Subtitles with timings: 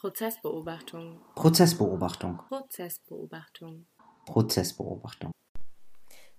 [0.00, 1.20] Prozessbeobachtung.
[1.34, 2.38] Prozessbeobachtung.
[2.48, 3.86] Prozessbeobachtung.
[4.24, 5.30] Prozessbeobachtung.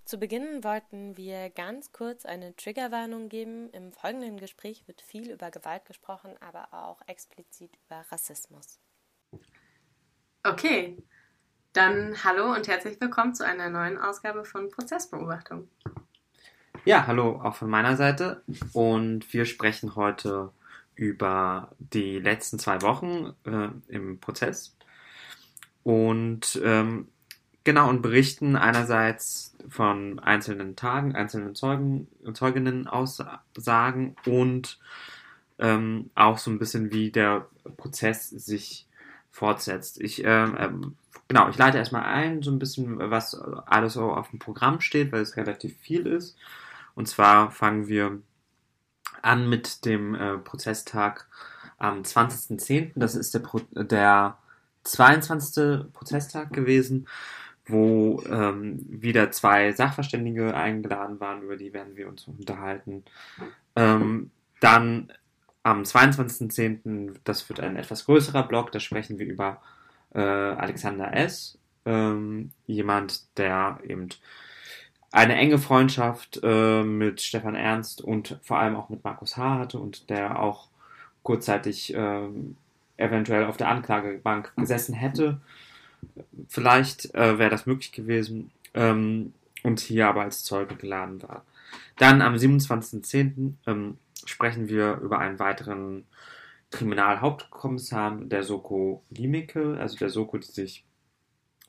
[0.03, 3.69] Zu Beginn wollten wir ganz kurz eine Triggerwarnung geben.
[3.69, 8.79] Im folgenden Gespräch wird viel über Gewalt gesprochen, aber auch explizit über Rassismus.
[10.43, 10.97] Okay,
[11.73, 15.69] dann hallo und herzlich willkommen zu einer neuen Ausgabe von Prozessbeobachtung.
[16.83, 20.51] Ja, hallo auch von meiner Seite und wir sprechen heute
[21.01, 24.77] über die letzten zwei Wochen äh, im Prozess
[25.81, 27.07] und ähm,
[27.63, 34.77] genau und berichten einerseits von einzelnen Tagen, einzelnen Zeugen, Zeuginnen Aussagen und
[35.57, 37.47] ähm, auch so ein bisschen wie der
[37.77, 38.87] Prozess sich
[39.31, 39.99] fortsetzt.
[39.99, 40.95] Ich ähm, ähm
[41.27, 45.21] genau, ich leite erstmal ein, so ein bisschen, was alles auf dem Programm steht, weil
[45.21, 46.37] es relativ viel ist.
[46.93, 48.21] Und zwar fangen wir
[49.21, 51.27] an mit dem äh, Prozesstag
[51.77, 52.91] am 20.10.
[52.95, 54.37] Das ist der, Pro der
[54.83, 55.91] 22.
[55.93, 57.07] Prozesstag gewesen,
[57.65, 63.03] wo ähm, wieder zwei Sachverständige eingeladen waren, über die werden wir uns unterhalten.
[63.75, 65.11] Ähm, dann
[65.63, 69.61] am 22.10., das wird ein etwas größerer Block, da sprechen wir über
[70.13, 74.09] äh, Alexander S., ähm, jemand, der eben
[75.11, 79.59] eine enge Freundschaft äh, mit Stefan Ernst und vor allem auch mit Markus H.
[79.59, 80.69] hatte und der auch
[81.23, 82.29] kurzzeitig äh,
[82.97, 85.41] eventuell auf der Anklagebank gesessen hätte.
[86.47, 91.45] Vielleicht äh, wäre das möglich gewesen ähm, und hier aber als Zeuge geladen war.
[91.97, 93.53] Dann am 27.10.
[93.67, 96.05] Ähm, sprechen wir über einen weiteren
[96.71, 100.85] Kriminalhauptkommissar der Soko Limike, also der Soko, die sich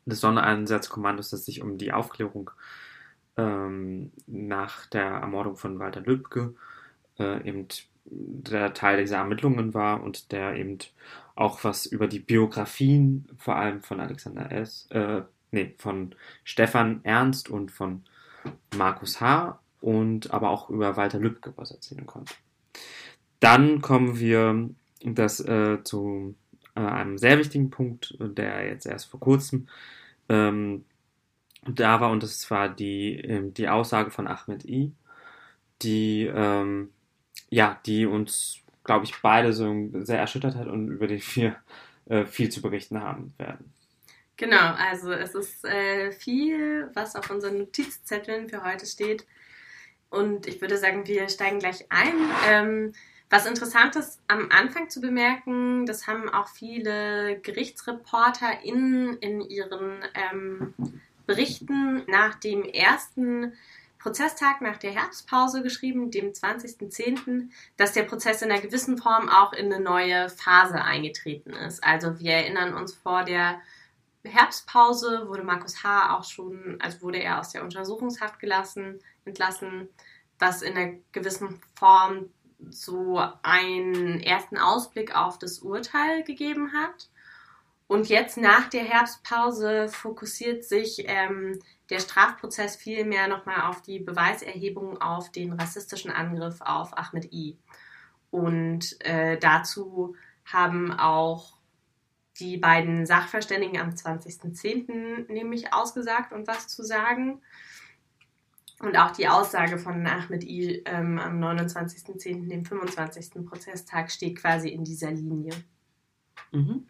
[0.07, 2.51] des Sondereinsatzkommandos, das sich um die Aufklärung
[3.37, 6.55] ähm, nach der Ermordung von Walter Lübcke
[7.19, 7.69] äh, eben
[8.05, 10.79] der Teil dieser Ermittlungen war und der eben
[11.35, 17.49] auch was über die Biografien, vor allem von Alexander S., äh, nee, von Stefan Ernst
[17.49, 18.03] und von
[18.77, 19.61] Markus H.
[19.81, 22.35] und aber auch über Walter Lübcke was erzählen konnte.
[23.41, 24.71] Dann kommen wir
[25.05, 26.35] das, äh, zu
[26.75, 29.69] äh, einem sehr wichtigen Punkt, der jetzt erst vor kurzem
[30.29, 30.85] ähm,
[31.67, 34.93] da war, und das war die, ähm, die Aussage von Ahmed I,
[35.83, 36.91] die, ähm,
[37.49, 41.57] ja, die uns, glaube ich, beide so sehr erschüttert hat und über die wir
[42.07, 43.73] äh, viel zu berichten haben werden.
[44.37, 49.25] Genau, also es ist äh, viel, was auf unseren Notizzetteln für heute steht.
[50.11, 52.15] Und ich würde sagen, wir steigen gleich ein.
[52.49, 52.93] Ähm,
[53.31, 60.03] was interessant ist, am Anfang zu bemerken, das haben auch viele Gerichtsreporter in, in ihren
[60.15, 60.75] ähm,
[61.27, 63.53] Berichten nach dem ersten
[63.99, 69.53] Prozesstag nach der Herbstpause geschrieben, dem 20.10., dass der Prozess in einer gewissen Form auch
[69.53, 71.85] in eine neue Phase eingetreten ist.
[71.85, 73.61] Also wir erinnern uns vor der
[74.25, 76.17] Herbstpause wurde Markus H.
[76.17, 79.89] auch schon, also wurde er aus der Untersuchungshaft gelassen, entlassen,
[80.39, 82.31] was in einer gewissen Form
[82.71, 87.09] so einen ersten Ausblick auf das Urteil gegeben hat.
[87.93, 91.59] Und jetzt nach der Herbstpause fokussiert sich ähm,
[91.91, 97.59] der Strafprozess vielmehr nochmal auf die Beweiserhebung auf den rassistischen Angriff auf Ahmed I.
[98.31, 100.17] Und äh, dazu
[100.47, 101.59] haben auch
[102.41, 105.31] die beiden Sachverständigen am 20.10.
[105.31, 107.43] nämlich ausgesagt und was zu sagen.
[108.81, 113.45] Und auch die Aussage von Ahmed I ähm, am 29.10., dem 25.
[113.45, 115.53] Prozesstag, steht quasi in dieser Linie.
[116.53, 116.87] Mhm.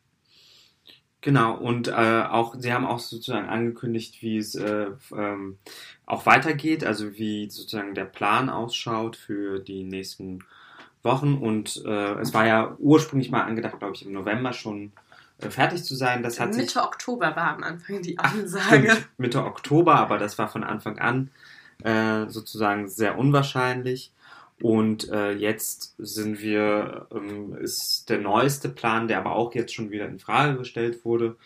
[1.23, 1.93] Genau, und äh,
[2.29, 5.57] auch, sie haben auch sozusagen angekündigt, wie es äh, ähm,
[6.05, 10.41] auch weitergeht, also wie sozusagen der Plan ausschaut für die nächsten
[11.05, 11.35] Wochen.
[11.35, 14.91] Und äh, es war ja ursprünglich mal angedacht, glaube ich, im November schon
[15.39, 16.25] äh, fertig zu sein.
[16.25, 18.89] Das hat Mitte sich, Oktober war am Anfang die Ansage.
[18.91, 21.31] Ach, Mitte Oktober, aber das war von Anfang an
[21.85, 24.11] äh, sozusagen sehr unwahrscheinlich.
[24.63, 29.91] Und äh, jetzt sind wir, ähm, ist der neueste Plan, der aber auch jetzt schon
[29.91, 31.37] wieder in Frage gestellt wurde,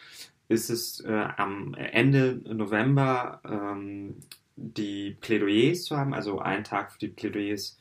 [0.48, 4.16] ist es äh, am Ende November ähm,
[4.56, 7.78] die Plädoyers zu haben, also einen Tag für die Plädoyers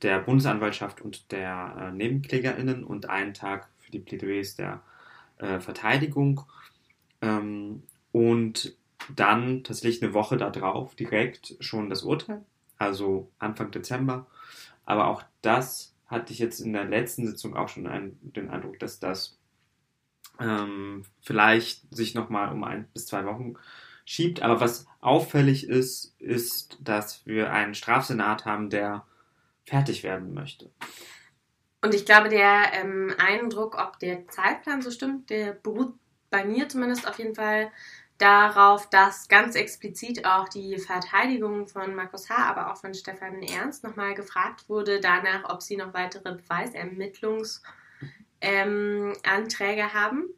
[0.00, 4.80] der Bundesanwaltschaft und der äh, NebenklägerInnen und einen Tag für die Plädoyers der
[5.36, 6.40] äh, Verteidigung.
[7.20, 7.82] Ähm,
[8.12, 8.74] und
[9.14, 12.42] dann tatsächlich eine Woche darauf direkt schon das Urteil,
[12.78, 14.26] also Anfang Dezember.
[14.84, 18.78] Aber auch das hatte ich jetzt in der letzten Sitzung auch schon einen, den Eindruck,
[18.78, 19.38] dass das
[20.40, 23.54] ähm, vielleicht sich nochmal um ein bis zwei Wochen
[24.04, 24.42] schiebt.
[24.42, 29.06] Aber was auffällig ist, ist, dass wir einen Strafsenat haben, der
[29.64, 30.70] fertig werden möchte.
[31.82, 35.94] Und ich glaube, der ähm, Eindruck, ob der Zeitplan so stimmt, der beruht
[36.28, 37.70] bei mir zumindest auf jeden Fall
[38.20, 43.82] darauf, dass ganz explizit auch die Verteidigung von Markus H., aber auch von Stefan Ernst
[43.84, 47.62] nochmal gefragt wurde danach, ob sie noch weitere Beweisermittlungsanträge
[48.40, 50.28] ähm, haben.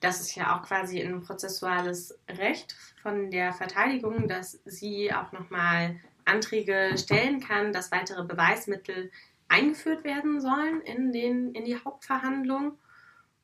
[0.00, 5.96] Das ist ja auch quasi ein prozessuales Recht von der Verteidigung, dass sie auch nochmal
[6.24, 9.10] Anträge stellen kann, dass weitere Beweismittel
[9.48, 12.78] eingeführt werden sollen in, den, in die Hauptverhandlung.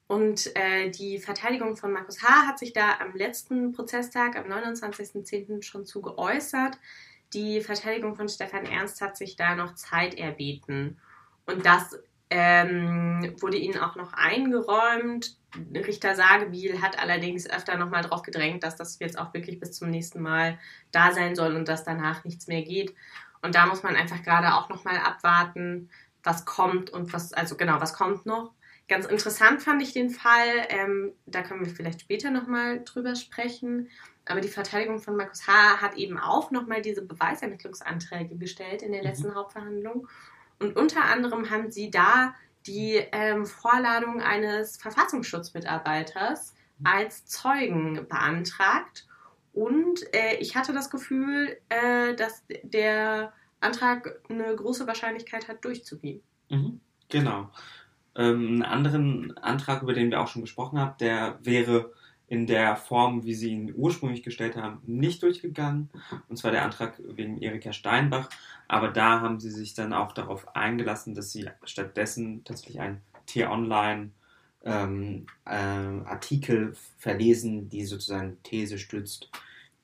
[0.08, 2.46] Und äh, die Verteidigung von Markus H.
[2.46, 5.62] hat sich da am letzten Prozesstag, am 29.10.
[5.62, 6.78] schon zu geäußert.
[7.34, 10.98] Die Verteidigung von Stefan Ernst hat sich da noch Zeit erbeten.
[11.44, 11.98] Und das
[12.30, 15.36] ähm, wurde ihnen auch noch eingeräumt.
[15.74, 19.90] Richter Sagebiel hat allerdings öfter nochmal darauf gedrängt, dass das jetzt auch wirklich bis zum
[19.90, 20.58] nächsten Mal
[20.90, 22.94] da sein soll und dass danach nichts mehr geht.
[23.42, 25.90] Und da muss man einfach gerade auch nochmal abwarten,
[26.22, 28.52] was kommt und was, also genau, was kommt noch.
[28.88, 33.90] Ganz interessant fand ich den Fall, ähm, da können wir vielleicht später nochmal drüber sprechen,
[34.24, 35.80] aber die Verteidigung von Markus H.
[35.82, 39.06] hat eben auch nochmal diese Beweisermittlungsanträge gestellt in der mhm.
[39.06, 39.34] letzten mhm.
[39.34, 40.08] Hauptverhandlung.
[40.58, 42.34] Und unter anderem haben sie da
[42.66, 46.86] die ähm, Vorladung eines Verfassungsschutzmitarbeiters mhm.
[46.86, 49.06] als Zeugen beantragt.
[49.52, 56.22] Und äh, ich hatte das Gefühl, äh, dass der Antrag eine große Wahrscheinlichkeit hat, durchzugehen.
[56.48, 57.50] Mhm, genau.
[58.18, 61.92] Ähm, einen anderen Antrag, über den wir auch schon gesprochen haben, der wäre
[62.26, 65.88] in der Form, wie sie ihn ursprünglich gestellt haben, nicht durchgegangen.
[66.28, 68.28] Und zwar der Antrag wegen Erika Steinbach.
[68.66, 74.10] Aber da haben sie sich dann auch darauf eingelassen, dass sie stattdessen tatsächlich ein T-Online
[74.62, 79.30] ähm, äh, Artikel verlesen, die sozusagen These stützt,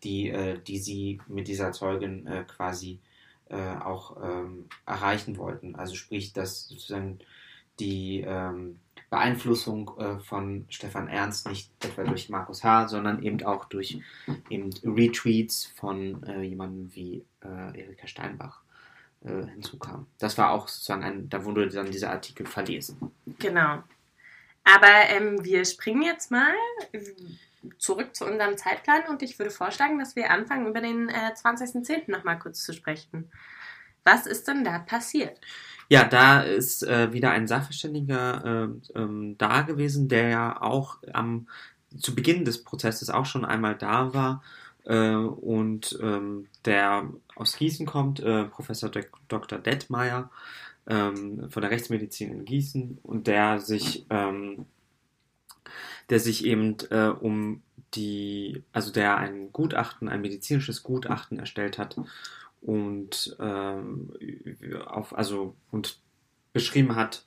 [0.02, 3.00] die, äh, die sie mit dieser Zeugin äh, quasi
[3.48, 5.76] äh, auch ähm, erreichen wollten.
[5.76, 7.20] Also sprich, dass sozusagen
[7.78, 8.80] die ähm,
[9.10, 14.00] Beeinflussung äh, von Stefan Ernst nicht etwa durch Markus H., sondern eben auch durch
[14.50, 18.62] eben Retweets von äh, jemandem wie äh, Erika Steinbach
[19.24, 20.06] äh, hinzukam.
[20.18, 23.12] Das war auch sozusagen ein, da wurde dann dieser Artikel verlesen.
[23.38, 23.82] Genau.
[24.64, 26.54] Aber ähm, wir springen jetzt mal
[27.78, 32.10] zurück zu unserem Zeitplan und ich würde vorschlagen, dass wir anfangen, über den äh, 20.10.
[32.10, 33.30] nochmal kurz zu sprechen.
[34.04, 35.40] Was ist denn da passiert?
[35.88, 41.48] Ja, da ist äh, wieder ein Sachverständiger äh, ähm, da gewesen, der ja auch am,
[41.98, 44.42] zu Beginn des Prozesses auch schon einmal da war
[44.84, 48.90] äh, und ähm, der aus Gießen kommt, äh, Professor
[49.28, 49.58] Dr.
[49.58, 50.30] Detmeier
[50.86, 54.66] ähm, von der Rechtsmedizin in Gießen und der sich, ähm,
[56.10, 57.62] der sich eben äh, um
[57.94, 61.96] die, also der ein Gutachten, ein medizinisches Gutachten erstellt hat
[62.64, 64.12] und ähm,
[64.86, 66.00] auf, also und
[66.52, 67.26] beschrieben hat,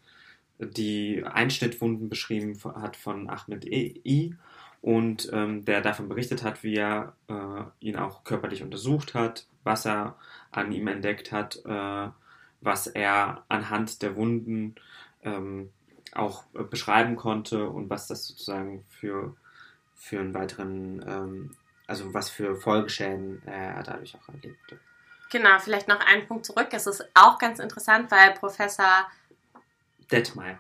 [0.60, 4.36] die Einschnittwunden beschrieben hat von Ahmed I
[4.82, 9.86] und ähm, der davon berichtet hat, wie er äh, ihn auch körperlich untersucht hat, was
[9.86, 10.18] er
[10.52, 12.10] an ihm entdeckt hat, äh,
[12.62, 14.76] was er anhand der Wunden
[15.24, 15.70] ähm,
[16.14, 19.36] auch äh, beschreiben konnte und was das sozusagen für,
[19.94, 21.56] für einen weiteren, ähm,
[21.86, 24.80] also was für Folgeschäden er dadurch auch erlebte.
[25.30, 26.70] Genau, vielleicht noch einen Punkt zurück.
[26.72, 29.08] Es ist auch ganz interessant, weil Professor
[30.12, 30.60] Detmeier.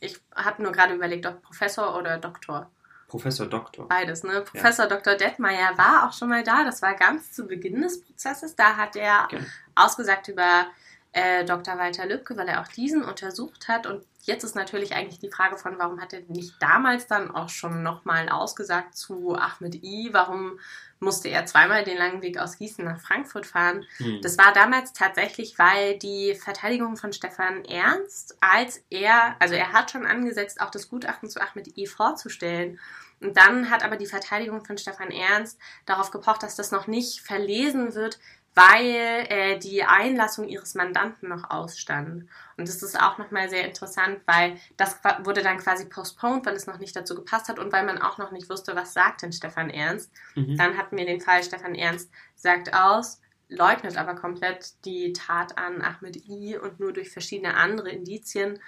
[0.00, 2.70] Ich habe nur gerade überlegt, ob Professor oder Doktor.
[3.08, 3.88] Professor Doktor.
[3.88, 4.40] Beides, ne?
[4.42, 4.96] Professor ja.
[4.96, 5.14] Dr.
[5.14, 6.64] Detmeier war auch schon mal da.
[6.64, 8.56] Das war ganz zu Beginn des Prozesses.
[8.56, 9.40] Da hat er okay.
[9.74, 10.66] ausgesagt über
[11.12, 11.78] äh, Dr.
[11.78, 13.86] Walter Lübcke, weil er auch diesen untersucht hat.
[13.86, 17.48] Und jetzt ist natürlich eigentlich die Frage von, warum hat er nicht damals dann auch
[17.48, 20.10] schon nochmal ausgesagt zu Ahmed I?
[20.12, 20.58] Warum
[21.00, 23.84] musste er zweimal den langen Weg aus Gießen nach Frankfurt fahren?
[23.98, 24.20] Hm.
[24.22, 29.90] Das war damals tatsächlich, weil die Verteidigung von Stefan Ernst, als er, also er hat
[29.90, 32.80] schon angesetzt, auch das Gutachten zu Ahmed I vorzustellen.
[33.20, 37.20] Und dann hat aber die Verteidigung von Stefan Ernst darauf gepocht, dass das noch nicht
[37.20, 38.18] verlesen wird,
[38.54, 42.28] weil äh, die Einlassung ihres Mandanten noch ausstand.
[42.56, 46.66] Und das ist auch nochmal sehr interessant, weil das wurde dann quasi postponed, weil es
[46.66, 49.32] noch nicht dazu gepasst hat und weil man auch noch nicht wusste, was sagt denn
[49.32, 50.12] Stefan Ernst.
[50.36, 50.56] Mhm.
[50.56, 55.82] Dann hatten wir den Fall, Stefan Ernst sagt aus, leugnet aber komplett die Tat an
[55.82, 58.60] Ahmed I und nur durch verschiedene andere Indizien.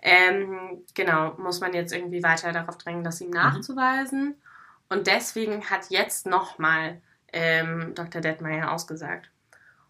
[0.00, 3.34] Ähm, genau, muss man jetzt irgendwie weiter darauf drängen, das ihm mhm.
[3.34, 4.24] nachzuweisen.
[4.24, 4.34] Mhm.
[4.88, 7.00] Und deswegen hat jetzt nochmal
[7.32, 8.20] ähm, Dr.
[8.20, 9.30] Detmeier ausgesagt.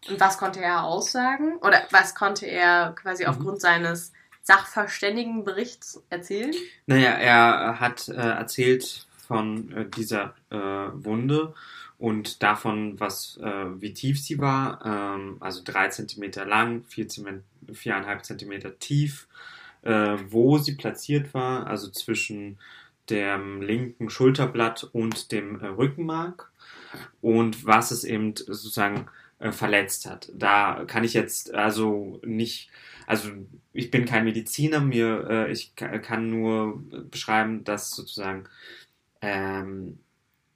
[0.09, 1.57] Und was konnte er aussagen?
[1.57, 3.29] Oder was konnte er quasi mhm.
[3.29, 4.11] aufgrund seines
[4.43, 6.53] Sachverständigenberichts erzählen?
[6.85, 11.53] Naja, er hat äh, erzählt von äh, dieser äh, Wunde
[11.97, 14.85] und davon, was, äh, wie tief sie war.
[14.85, 19.27] Ähm, also drei Zentimeter lang, vier, 4,5 Zentimeter tief.
[19.85, 22.57] äh, wo sie platziert war, also zwischen
[23.09, 26.51] dem linken Schulterblatt und dem äh, Rückenmark
[27.21, 29.07] und was es eben sozusagen
[29.45, 30.31] äh, verletzt hat.
[30.33, 32.71] Da kann ich jetzt also nicht,
[33.05, 33.29] also
[33.73, 38.45] ich bin kein Mediziner, mir äh, ich kann nur beschreiben, dass sozusagen
[39.21, 39.99] ähm,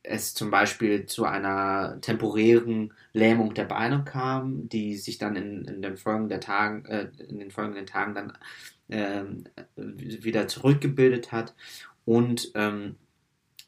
[0.01, 5.81] es zum Beispiel zu einer temporären Lähmung der Beine kam, die sich dann in, in,
[5.83, 8.37] den, folgenden Tagen, äh, in den folgenden Tagen dann
[8.87, 9.23] äh,
[9.75, 11.53] wieder zurückgebildet hat.
[12.05, 12.95] Und ähm,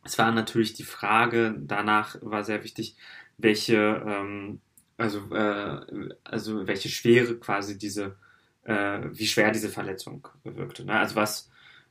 [0.04, 2.96] es war natürlich die Frage, danach war sehr wichtig,
[3.38, 4.62] welche, ähm,
[5.02, 8.16] also, äh, also welche Schwere quasi diese,
[8.64, 10.86] äh, wie schwer diese Verletzung wirkte.
[10.86, 10.94] Ne?
[10.94, 11.50] Also was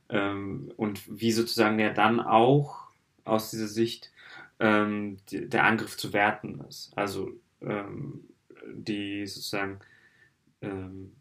[0.09, 2.87] ähm, und wie sozusagen ja dann auch
[3.25, 4.11] aus dieser Sicht
[4.59, 6.91] ähm, die, der Angriff zu werten ist.
[6.95, 8.25] Also ähm,
[8.65, 9.79] die sozusagen,
[10.61, 11.13] ähm,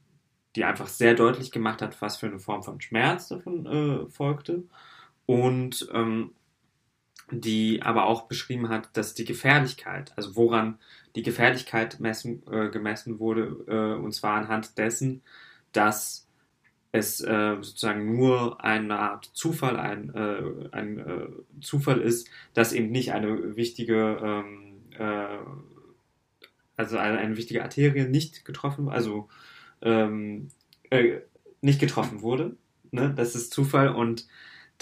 [0.56, 4.64] die einfach sehr deutlich gemacht hat, was für eine Form von Schmerz davon äh, folgte
[5.26, 6.32] und ähm,
[7.30, 10.78] die aber auch beschrieben hat, dass die Gefährlichkeit, also woran
[11.16, 15.22] die Gefährlichkeit messen, äh, gemessen wurde, äh, und zwar anhand dessen,
[15.72, 16.26] dass
[16.92, 21.26] es äh, sozusagen nur eine Art Zufall, ein, äh, ein äh,
[21.60, 25.38] Zufall ist, dass eben nicht eine wichtige, ähm, äh,
[26.76, 29.28] also eine, eine, wichtige Arterie nicht getroffen, also
[29.82, 30.48] ähm,
[30.90, 31.20] äh,
[31.60, 32.56] nicht getroffen wurde.
[32.90, 33.12] Ne?
[33.14, 34.26] Das ist Zufall und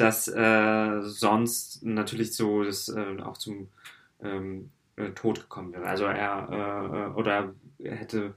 [0.01, 3.69] dass äh, sonst natürlich so das auch zum
[4.23, 4.71] ähm,
[5.15, 5.87] Tod gekommen wäre.
[5.87, 8.35] Also er oder er hätte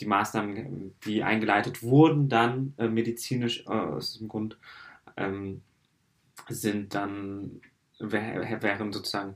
[0.00, 4.56] die Maßnahmen, die eingeleitet wurden, dann äh, medizinisch äh, aus diesem Grund,
[5.16, 5.62] ähm,
[6.48, 7.60] sind dann,
[7.98, 9.34] wären sozusagen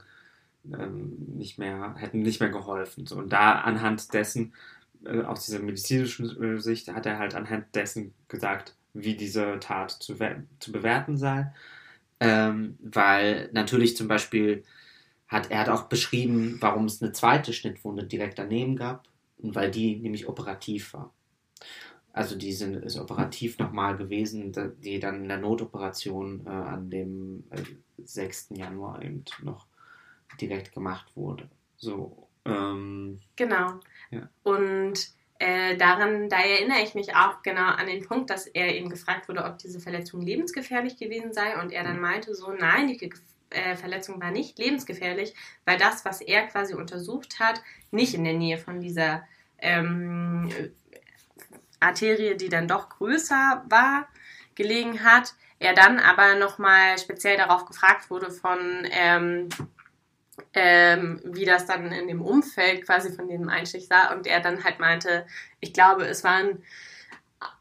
[0.72, 3.06] ähm, nicht mehr, hätten nicht mehr geholfen.
[3.06, 4.54] So, und da anhand dessen,
[5.04, 9.90] äh, aus dieser medizinischen äh, Sicht, hat er halt anhand dessen gesagt, wie diese Tat
[9.90, 10.16] zu,
[10.58, 11.52] zu bewerten sei.
[12.20, 14.64] Ähm, weil natürlich zum Beispiel
[15.28, 19.08] hat er hat auch beschrieben, warum es eine zweite Schnittwunde direkt daneben gab
[19.42, 21.12] weil die nämlich operativ war.
[22.12, 27.44] Also die sind, ist operativ nochmal gewesen, die dann in der Notoperation äh, an dem
[27.50, 27.62] äh,
[28.04, 28.50] 6.
[28.50, 29.66] Januar eben noch
[30.40, 31.48] direkt gemacht wurde.
[31.76, 32.28] So.
[32.44, 33.80] Ähm, genau.
[34.10, 34.28] Ja.
[34.42, 35.10] Und
[35.42, 39.28] äh, daran, da erinnere ich mich auch genau an den Punkt, dass er eben gefragt
[39.28, 42.02] wurde, ob diese Verletzung lebensgefährlich gewesen sei und er dann mhm.
[42.02, 43.10] meinte so, nein, die
[43.50, 45.34] äh, Verletzung war nicht lebensgefährlich,
[45.64, 49.26] weil das, was er quasi untersucht hat, nicht in der Nähe von dieser
[49.58, 50.48] ähm,
[51.80, 54.06] Arterie, die dann doch größer war,
[54.54, 55.34] gelegen hat.
[55.58, 59.48] Er dann aber nochmal speziell darauf gefragt wurde von, ähm,
[60.54, 64.64] ähm, wie das dann in dem Umfeld quasi von diesem Einstich sah und er dann
[64.64, 65.26] halt meinte,
[65.60, 66.62] ich glaube, es waren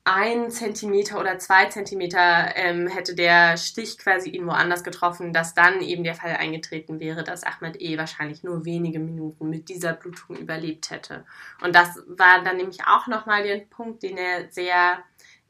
[0.04, 5.82] ein Zentimeter oder zwei Zentimeter ähm, hätte der Stich quasi ihn woanders getroffen, dass dann
[5.82, 7.98] eben der Fall eingetreten wäre, dass Ahmed E.
[7.98, 11.26] wahrscheinlich nur wenige Minuten mit dieser Blutung überlebt hätte.
[11.62, 15.04] Und das war dann nämlich auch nochmal der Punkt, den er sehr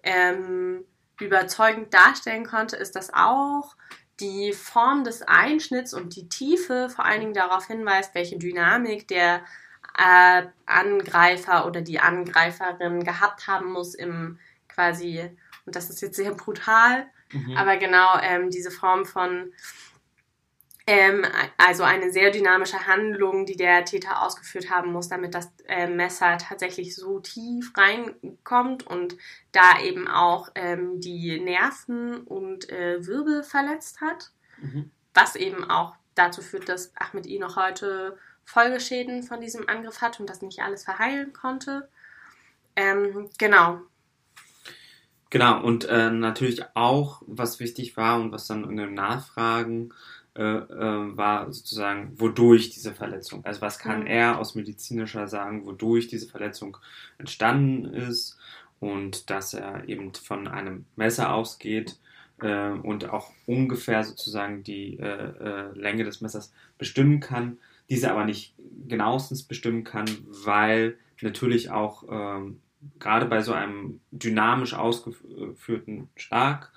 [0.03, 0.85] ähm,
[1.19, 3.75] überzeugend darstellen konnte, ist, dass auch
[4.21, 9.41] die Form des Einschnitts und die Tiefe vor allen Dingen darauf hinweist, welche Dynamik der
[9.97, 15.29] äh, Angreifer oder die Angreiferin gehabt haben muss im quasi,
[15.65, 17.57] und das ist jetzt sehr brutal, mhm.
[17.57, 19.51] aber genau ähm, diese Form von,
[20.87, 21.25] ähm,
[21.57, 26.37] also eine sehr dynamische Handlung, die der Täter ausgeführt haben muss, damit das äh, Messer
[26.37, 29.15] tatsächlich so tief reinkommt und
[29.51, 34.89] da eben auch ähm, die Nerven und äh, Wirbel verletzt hat, mhm.
[35.13, 40.19] was eben auch dazu führt, dass Ahmed I noch heute Folgeschäden von diesem Angriff hat
[40.19, 41.89] und das nicht alles verheilen konnte.
[42.75, 43.81] Ähm, genau.
[45.29, 49.93] Genau, und äh, natürlich auch, was wichtig war und was dann in den Nachfragen
[50.35, 54.07] äh, äh, war sozusagen, wodurch diese Verletzung, also was kann mhm.
[54.07, 56.77] er aus medizinischer sagen, wodurch diese Verletzung
[57.17, 58.37] entstanden ist
[58.79, 61.99] und dass er eben von einem Messer ausgeht
[62.41, 67.57] äh, und auch ungefähr sozusagen die äh, äh, Länge des Messers bestimmen kann,
[67.89, 68.55] diese aber nicht
[68.87, 72.61] genauestens bestimmen kann, weil natürlich auch ähm,
[72.99, 76.71] gerade bei so einem dynamisch ausgeführten Schlag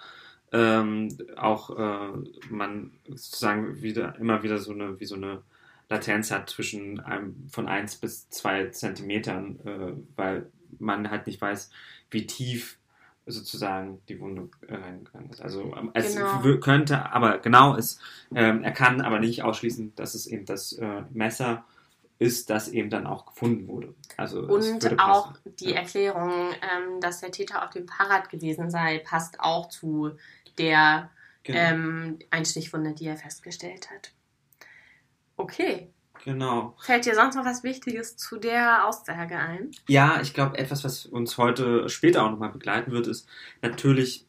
[0.55, 2.13] ähm, auch äh,
[2.49, 5.43] man sozusagen wieder immer wieder so eine wie so eine
[5.89, 11.71] Latenz hat zwischen einem von 1 bis 2 Zentimetern, äh, weil man halt nicht weiß,
[12.11, 12.79] wie tief
[13.27, 15.43] sozusagen die Wunde äh, reingegangen ist.
[15.43, 16.59] Also ähm, es genau.
[16.59, 18.01] könnte, aber genau ist,
[18.35, 21.65] ähm, er kann aber nicht ausschließen, dass es eben das äh, Messer
[22.19, 23.95] ist, das eben dann auch gefunden wurde.
[24.17, 25.77] Also und auch die ja.
[25.77, 30.13] Erklärung, ähm, dass der Täter auf dem Fahrrad gewesen sei, passt auch zu
[30.59, 31.11] der
[31.43, 31.59] genau.
[31.59, 34.13] ähm, Einstichwunde, die er festgestellt hat.
[35.37, 35.91] Okay.
[36.25, 36.75] Genau.
[36.81, 39.73] Fällt dir sonst noch was Wichtiges zu der Aussage ein?
[39.89, 43.29] Ja, ich glaube, etwas, was uns heute später auch nochmal begleiten wird, ist
[43.61, 44.27] natürlich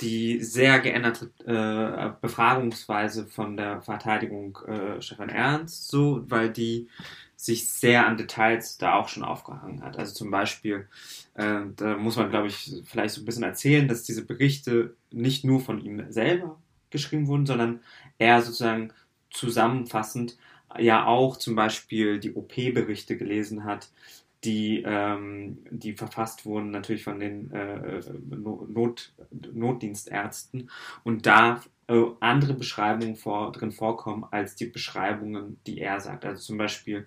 [0.00, 6.88] die sehr geänderte äh, Befragungsweise von der Verteidigung äh, Stefan Ernst, so, weil die
[7.36, 9.98] sich sehr an Details da auch schon aufgehangen hat.
[9.98, 10.88] Also zum Beispiel,
[11.34, 15.44] äh, da muss man, glaube ich, vielleicht so ein bisschen erzählen, dass diese Berichte nicht
[15.44, 17.80] nur von ihm selber geschrieben wurden, sondern
[18.18, 18.92] er sozusagen
[19.30, 20.36] zusammenfassend
[20.78, 23.90] ja auch zum Beispiel die OP-Berichte gelesen hat,
[24.44, 28.00] die, ähm, die verfasst wurden natürlich von den äh,
[28.30, 29.12] Not,
[29.52, 30.70] Notdienstärzten
[31.04, 36.24] und da äh, andere Beschreibungen vor, drin vorkommen als die Beschreibungen, die er sagt.
[36.24, 37.06] Also zum Beispiel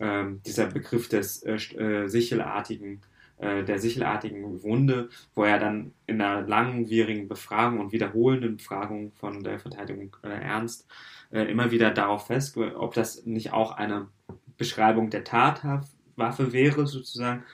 [0.00, 3.00] ähm, dieser Begriff des äh, äh sichelartigen
[3.38, 9.42] äh, der sichelartigen Wunde, wo er dann in einer langwierigen Befragung und wiederholenden Befragung von
[9.42, 10.86] der Verteidigung äh, Ernst
[11.30, 14.08] äh, immer wieder darauf fest, ob das nicht auch eine
[14.56, 17.44] Beschreibung der Tatwaffe wäre, sozusagen,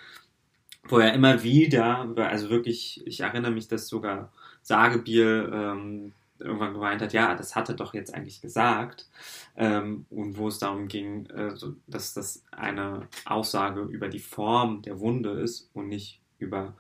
[0.84, 6.12] wo er immer wieder, also wirklich, ich erinnere mich, dass sogar Sagebiel ähm,
[6.42, 9.08] irgendwann gemeint hat, ja, das hat er doch jetzt eigentlich gesagt.
[9.56, 11.54] Ähm, und wo es darum ging, äh,
[11.86, 16.74] dass das eine Aussage über die Form der Wunde ist und nicht über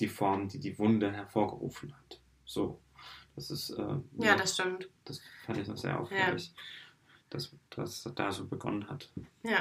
[0.00, 2.20] die Form, die die Wunde hervorgerufen hat.
[2.44, 2.80] So,
[3.36, 3.70] das ist.
[3.70, 4.88] Äh, ja, das stimmt.
[5.04, 6.62] Das fand ich noch sehr auffällig, ja.
[7.30, 9.10] dass das da so begonnen hat.
[9.42, 9.60] Ja.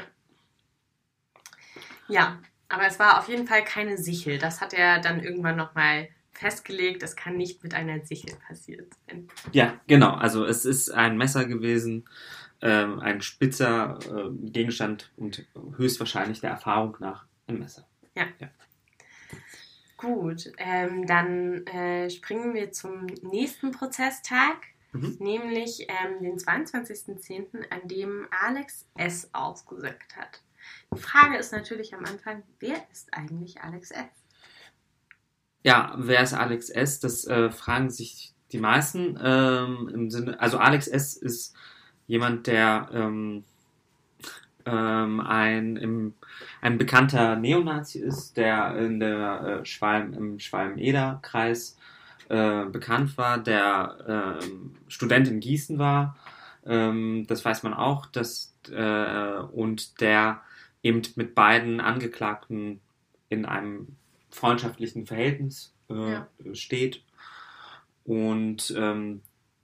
[2.07, 4.37] Ja, aber es war auf jeden Fall keine Sichel.
[4.37, 9.27] Das hat er dann irgendwann nochmal festgelegt, es kann nicht mit einer Sichel passiert sein.
[9.51, 10.11] Ja, genau.
[10.11, 12.05] Also es ist ein Messer gewesen,
[12.61, 15.45] ähm, ein spitzer äh, Gegenstand und
[15.77, 17.85] höchstwahrscheinlich der Erfahrung nach ein Messer.
[18.15, 18.27] Ja.
[18.39, 18.49] ja.
[19.97, 24.57] Gut, ähm, dann äh, springen wir zum nächsten Prozesstag,
[24.91, 25.15] mhm.
[25.19, 29.29] nämlich ähm, den 22.10., an dem Alex S.
[29.33, 30.41] ausgesöckt hat.
[30.93, 34.22] Die Frage ist natürlich am Anfang, wer ist eigentlich Alex S.?
[35.63, 36.99] Ja, wer ist Alex S?
[36.99, 39.17] Das äh, fragen sich die meisten.
[39.21, 41.55] Ähm, Im Sinne, also Alex S ist
[42.05, 43.45] jemand, der ähm,
[44.65, 46.13] ähm, ein, im,
[46.61, 51.77] ein bekannter Neonazi ist, der in der äh, Schwalm, im Schwalm-Eder-Kreis
[52.29, 54.45] äh, bekannt war, der äh,
[54.87, 56.17] Student in Gießen war.
[56.65, 60.41] Ähm, das weiß man auch, dass, äh, und der
[60.81, 62.81] eben mit beiden Angeklagten
[63.29, 63.95] in einem
[64.33, 66.27] freundschaftlichen Verhältnis äh, ja.
[66.53, 67.03] steht.
[68.03, 69.21] Und ähm,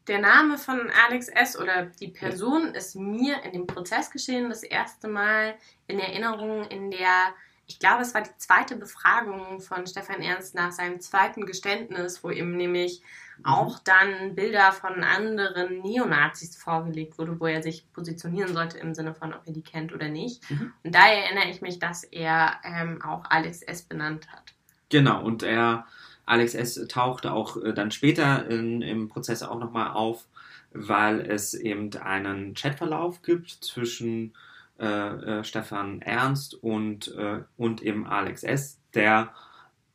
[0.07, 1.57] der Name von Alex S.
[1.57, 2.71] oder die Person ja.
[2.71, 5.55] ist mir in dem Prozessgeschehen das erste Mal
[5.87, 7.33] in Erinnerung in der,
[7.67, 12.31] ich glaube, es war die zweite Befragung von Stefan Ernst nach seinem zweiten Geständnis, wo
[12.31, 13.03] ihm nämlich
[13.37, 13.45] mhm.
[13.45, 19.13] auch dann Bilder von anderen Neonazis vorgelegt wurde, wo er sich positionieren sollte im Sinne
[19.13, 20.49] von, ob er die kennt oder nicht.
[20.49, 20.73] Mhm.
[20.83, 23.83] Und da erinnere ich mich, dass er ähm, auch Alex S.
[23.83, 24.55] benannt hat.
[24.89, 25.85] Genau, und er,
[26.25, 26.75] Alex S.
[26.87, 30.25] tauchte auch äh, dann später in, im Prozess auch nochmal auf,
[30.71, 34.33] weil es eben einen Chatverlauf gibt zwischen
[34.79, 39.33] äh, äh, Stefan Ernst und, äh, und eben Alex S., der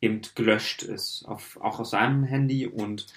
[0.01, 3.07] eben gelöscht ist, auf, auch auf seinem Handy und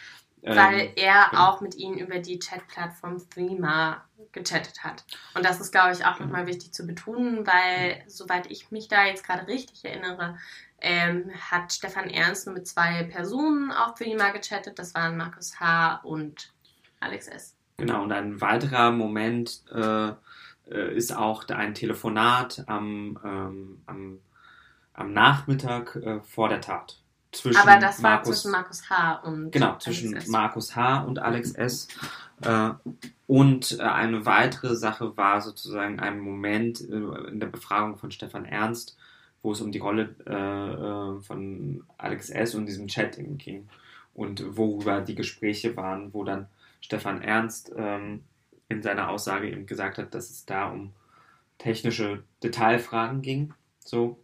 [0.43, 1.49] ähm, weil er genau.
[1.49, 5.05] auch mit ihnen über die Chatplattform Threema gechattet hat.
[5.35, 6.55] Und das ist, glaube ich, auch nochmal genau.
[6.55, 10.39] wichtig zu betonen, weil, soweit ich mich da jetzt gerade richtig erinnere,
[10.81, 14.79] ähm, hat Stefan Ernst mit zwei Personen auf Threema gechattet.
[14.79, 16.01] Das waren Markus H.
[16.05, 16.53] und
[17.01, 17.57] Alex S.
[17.77, 20.09] Genau, und ein weiterer Moment äh,
[20.71, 24.19] äh ist auch ein Telefonat am, ähm, am,
[24.95, 27.01] am Nachmittag äh, vor der Tat.
[27.31, 29.15] Zwischen Aber das war Markus, zwischen Markus H.
[29.25, 31.01] und Genau, zwischen Alex Markus H.
[31.03, 31.89] und Alex S.
[32.43, 32.71] Äh,
[33.27, 38.45] und äh, eine weitere Sache war sozusagen ein Moment äh, in der Befragung von Stefan
[38.45, 38.97] Ernst,
[39.43, 42.55] wo es um die Rolle äh, äh, von Alex S.
[42.55, 43.69] und diesem Chat ging
[44.15, 46.49] und worüber die Gespräche waren, wo dann
[46.81, 48.25] Stefan Ernst ähm,
[48.69, 50.93] in seiner Aussage eben gesagt hat, dass es da um
[51.59, 54.19] technische Detailfragen ging, so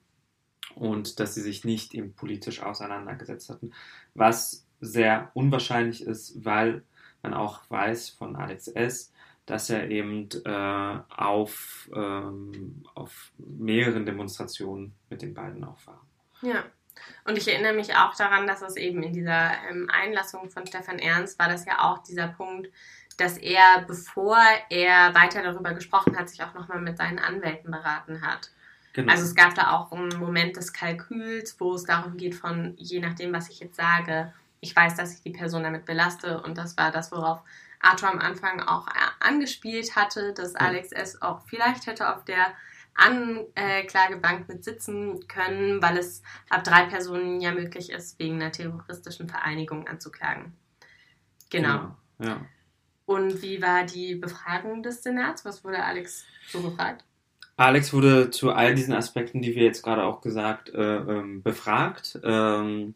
[0.75, 3.73] und dass sie sich nicht eben politisch auseinandergesetzt hatten,
[4.15, 6.83] was sehr unwahrscheinlich ist, weil
[7.23, 9.13] man auch weiß von Alex S.,
[9.47, 16.07] dass er eben äh, auf, ähm, auf mehreren Demonstrationen mit den beiden auch war.
[16.43, 16.65] Ja.
[17.25, 20.99] Und ich erinnere mich auch daran, dass es eben in dieser ähm, Einlassung von Stefan
[20.99, 22.69] Ernst war das ja auch dieser Punkt,
[23.17, 24.39] dass er, bevor
[24.71, 28.51] er weiter darüber gesprochen hat, sich auch nochmal mit seinen Anwälten beraten hat.
[28.93, 29.11] Genau.
[29.11, 33.01] Also es gab da auch einen Moment des Kalküls, wo es darum geht von, je
[33.01, 36.77] nachdem, was ich jetzt sage, ich weiß, dass ich die Person damit belaste und das
[36.77, 37.41] war das, worauf
[37.85, 38.87] Arthur am Anfang auch
[39.21, 41.23] angespielt hatte, dass Alex S.
[41.23, 42.55] auch vielleicht hätte auf der
[42.95, 49.29] Anklagebank mit sitzen können, weil es ab drei Personen ja möglich ist, wegen einer terroristischen
[49.29, 50.55] Vereinigung anzuklagen.
[51.51, 51.95] Genau.
[52.19, 52.31] genau.
[52.35, 52.41] Ja.
[53.07, 55.45] Und wie war die Befragung des Senats?
[55.45, 57.05] Was wurde Alex so gefragt?
[57.57, 62.19] Alex wurde zu all diesen Aspekten, die wir jetzt gerade auch gesagt, äh, ähm, befragt.
[62.25, 62.95] Ähm,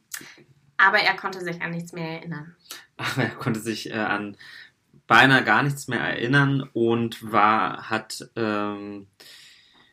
[0.76, 2.56] aber er konnte sich an nichts mehr erinnern.
[2.96, 4.36] Aber er konnte sich äh, an
[5.08, 9.08] beinahe gar nichts mehr erinnern und war, hat, ähm,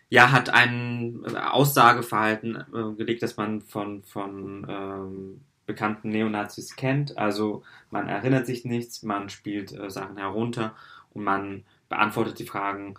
[0.10, 7.18] ja, hat ein Aussageverhalten äh, gelegt, das man von, von ähm, bekannten Neonazis kennt.
[7.18, 10.76] Also man erinnert sich nichts, man spielt äh, Sachen herunter
[11.14, 12.96] und man beantwortet die Fragen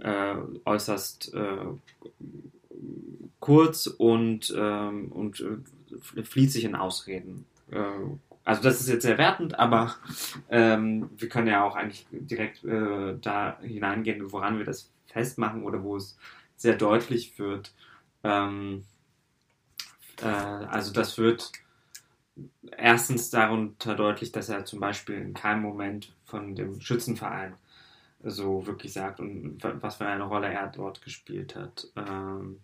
[0.00, 1.66] äh, äußerst äh,
[3.38, 5.44] kurz und, ähm, und
[6.16, 7.46] äh, flieht sich in Ausreden.
[8.44, 9.94] Also das ist jetzt sehr wertend, aber
[10.50, 15.82] ähm, wir können ja auch eigentlich direkt äh, da hineingehen, woran wir das festmachen oder
[15.82, 16.18] wo es
[16.56, 17.72] sehr deutlich wird.
[18.24, 18.84] Ähm,
[20.20, 21.52] äh, also das wird
[22.76, 27.54] erstens darunter deutlich, dass er zum Beispiel in keinem Moment von dem Schützenverein
[28.24, 31.88] so wirklich sagt und was für eine Rolle er dort gespielt hat.
[31.96, 32.60] Ähm,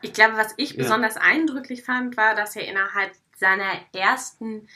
[0.00, 0.82] ich glaube, was ich ja.
[0.82, 4.68] besonders eindrücklich fand, war, dass er innerhalb seiner ersten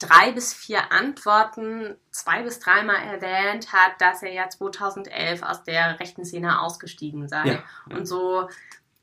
[0.00, 6.00] drei bis vier Antworten zwei bis dreimal erwähnt hat, dass er ja 2011 aus der
[6.00, 7.44] rechten Szene ausgestiegen sei.
[7.46, 7.96] Ja, ja.
[7.96, 8.48] Und so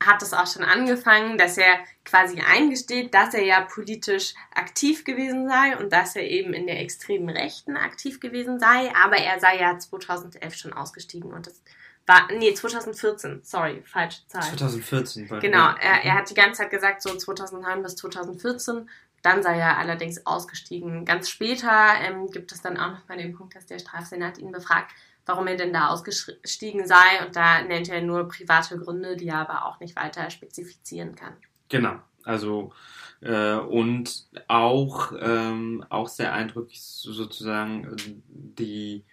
[0.00, 5.48] hat es auch schon angefangen, dass er quasi eingesteht, dass er ja politisch aktiv gewesen
[5.48, 9.58] sei und dass er eben in der extremen Rechten aktiv gewesen sei, aber er sei
[9.58, 11.62] ja 2011 schon ausgestiegen und das
[12.06, 14.42] war, nee, 2014, sorry, falsche Zahl.
[14.42, 15.28] 2014.
[15.40, 18.88] Genau, er, er hat die ganze Zeit gesagt, so 2009 bis 2014
[19.22, 21.04] dann sei er allerdings ausgestiegen.
[21.04, 24.52] Ganz später ähm, gibt es dann auch noch mal den Punkt, dass der Strafsenat ihn
[24.52, 24.92] befragt,
[25.26, 27.26] warum er denn da ausgestiegen sei.
[27.26, 31.34] Und da nennt er nur private Gründe, die er aber auch nicht weiter spezifizieren kann.
[31.68, 31.96] Genau.
[32.24, 32.72] Also
[33.20, 37.96] äh, und auch, ähm, auch sehr eindrücklich sozusagen
[38.28, 39.04] die,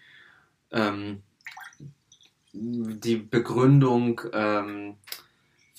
[0.72, 1.24] ähm,
[2.54, 4.98] die Begründung, ähm,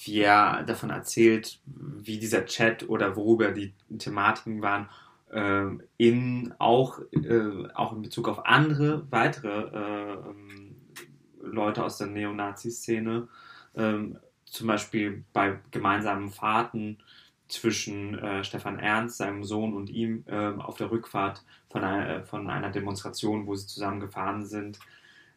[0.07, 4.89] wie er davon erzählt, wie dieser Chat oder worüber die Thematiken waren,
[5.31, 5.67] äh,
[5.97, 10.17] in auch, äh, auch in Bezug auf andere weitere äh,
[11.43, 13.29] Leute aus der Neonazi-Szene,
[13.75, 16.99] ähm, zum Beispiel bei gemeinsamen Fahrten
[17.49, 22.49] zwischen äh, Stefan Ernst, seinem Sohn und ihm ähm, auf der Rückfahrt von einer, von
[22.51, 24.79] einer Demonstration, wo sie zusammen gefahren sind.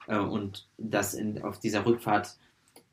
[0.08, 2.38] Äh, und dass in, auf dieser Rückfahrt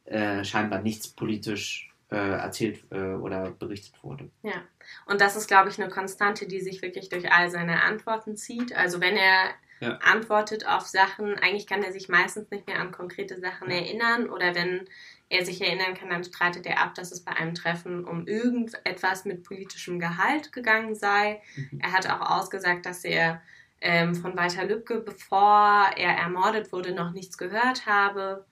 [0.07, 4.31] äh, scheinbar nichts politisch äh, erzählt äh, oder berichtet wurde.
[4.43, 4.63] Ja,
[5.07, 8.75] und das ist, glaube ich, eine Konstante, die sich wirklich durch all seine Antworten zieht.
[8.75, 9.99] Also wenn er ja.
[9.99, 14.55] antwortet auf Sachen, eigentlich kann er sich meistens nicht mehr an konkrete Sachen erinnern oder
[14.55, 14.89] wenn
[15.29, 19.25] er sich erinnern kann, dann streitet er ab, dass es bei einem Treffen um irgendetwas
[19.25, 21.43] mit politischem Gehalt gegangen sei.
[21.57, 21.81] Mhm.
[21.83, 23.43] Er hat auch ausgesagt, dass er
[23.81, 28.47] ähm, von Walter Lübcke, bevor er ermordet wurde, noch nichts gehört habe.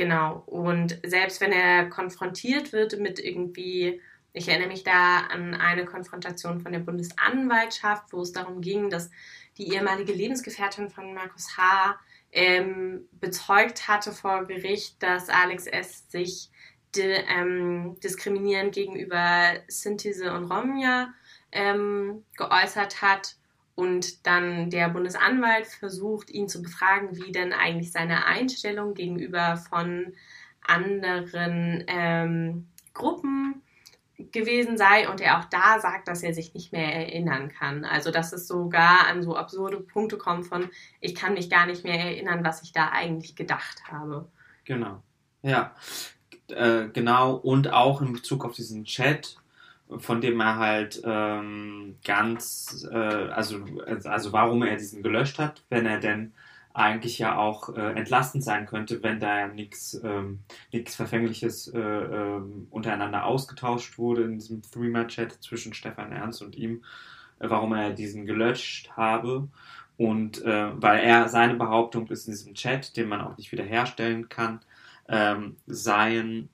[0.00, 0.42] Genau.
[0.46, 4.00] Und selbst wenn er konfrontiert wird mit irgendwie,
[4.32, 9.10] ich erinnere mich da an eine Konfrontation von der Bundesanwaltschaft, wo es darum ging, dass
[9.58, 12.00] die ehemalige Lebensgefährtin von Markus H.
[12.32, 16.10] Ähm, bezeugt hatte vor Gericht, dass Alex S.
[16.10, 16.48] sich
[16.96, 21.12] ähm, diskriminierend gegenüber Synthese und Romja
[21.52, 23.36] ähm, geäußert hat
[23.80, 30.12] und dann der Bundesanwalt versucht, ihn zu befragen, wie denn eigentlich seine Einstellung gegenüber von
[30.60, 33.62] anderen ähm, Gruppen
[34.32, 37.86] gewesen sei und er auch da sagt, dass er sich nicht mehr erinnern kann.
[37.86, 40.68] Also dass es sogar an so absurde Punkte kommt von,
[41.00, 44.28] ich kann mich gar nicht mehr erinnern, was ich da eigentlich gedacht habe.
[44.66, 45.02] Genau.
[45.40, 45.74] Ja,
[46.48, 47.34] äh, genau.
[47.34, 49.38] Und auch in Bezug auf diesen Chat
[49.98, 55.86] von dem er halt ähm, ganz, äh, also, also warum er diesen gelöscht hat, wenn
[55.86, 56.32] er denn
[56.72, 60.40] eigentlich ja auch äh, entlastend sein könnte, wenn da ja nichts ähm,
[60.86, 66.84] Verfängliches äh, äh, untereinander ausgetauscht wurde in diesem Threema-Chat zwischen Stefan Ernst und ihm,
[67.40, 69.48] äh, warum er diesen gelöscht habe.
[69.96, 74.28] Und äh, weil er seine Behauptung ist in diesem Chat, den man auch nicht wiederherstellen
[74.28, 74.60] kann,
[75.08, 76.48] ähm, seien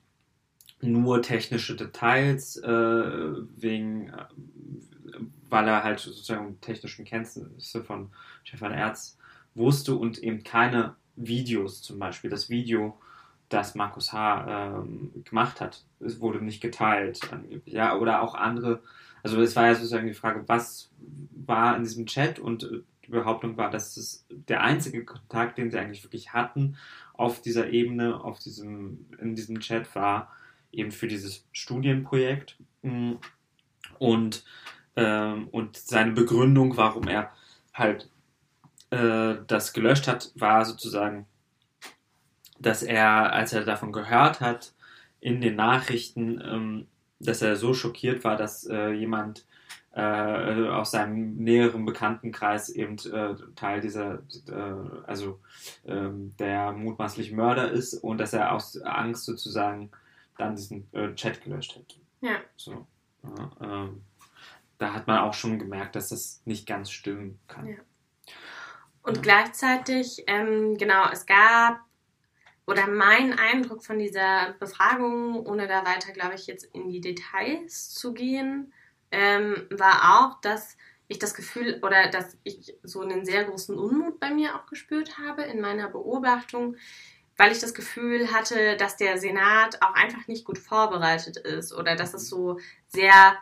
[0.81, 4.25] nur technische Details äh, wegen, äh,
[5.49, 8.09] weil er halt sozusagen technischen Kenntnisse von
[8.43, 9.17] Stefan Erz
[9.55, 12.29] wusste und eben keine Videos zum Beispiel.
[12.29, 12.99] Das Video,
[13.49, 14.77] das Markus H.
[14.77, 17.19] Ähm, gemacht hat, es wurde nicht geteilt.
[17.65, 18.81] Ja, oder auch andere.
[19.23, 20.91] Also es war ja sozusagen die Frage, was
[21.45, 25.71] war in diesem Chat und äh, die Behauptung war, dass es der einzige Kontakt, den
[25.71, 26.75] sie eigentlich wirklich hatten
[27.13, 30.31] auf dieser Ebene, auf diesem, in diesem Chat war
[30.71, 32.57] eben für dieses Studienprojekt.
[32.81, 33.13] Mm.
[33.99, 34.43] Und,
[34.95, 37.31] ähm, und seine Begründung, warum er
[37.73, 38.09] halt
[38.91, 41.25] äh, das gelöscht hat, war sozusagen,
[42.59, 44.73] dass er, als er davon gehört hat,
[45.19, 46.87] in den Nachrichten, ähm,
[47.19, 49.45] dass er so schockiert war, dass äh, jemand
[49.97, 55.39] äh, aus seinem näheren Bekanntenkreis eben äh, Teil dieser, äh, also
[55.87, 59.89] ähm, der mutmaßliche Mörder ist und dass er aus Angst sozusagen
[60.37, 61.95] dann diesen äh, Chat gelöscht hätte.
[62.21, 62.39] Ja.
[62.55, 62.87] So,
[63.23, 64.03] ja, ähm,
[64.77, 67.67] da hat man auch schon gemerkt, dass das nicht ganz stimmen kann.
[67.67, 67.77] Ja.
[69.01, 71.79] Und gleichzeitig, ähm, genau, es gab,
[72.65, 77.93] oder mein Eindruck von dieser Befragung, ohne da weiter, glaube ich, jetzt in die Details
[77.93, 78.73] zu gehen,
[79.11, 80.75] ähm, war auch, dass
[81.07, 85.17] ich das Gefühl oder dass ich so einen sehr großen Unmut bei mir auch gespürt
[85.17, 86.75] habe in meiner Beobachtung,
[87.37, 91.95] weil ich das Gefühl hatte, dass der Senat auch einfach nicht gut vorbereitet ist oder
[91.95, 93.37] dass es so sehr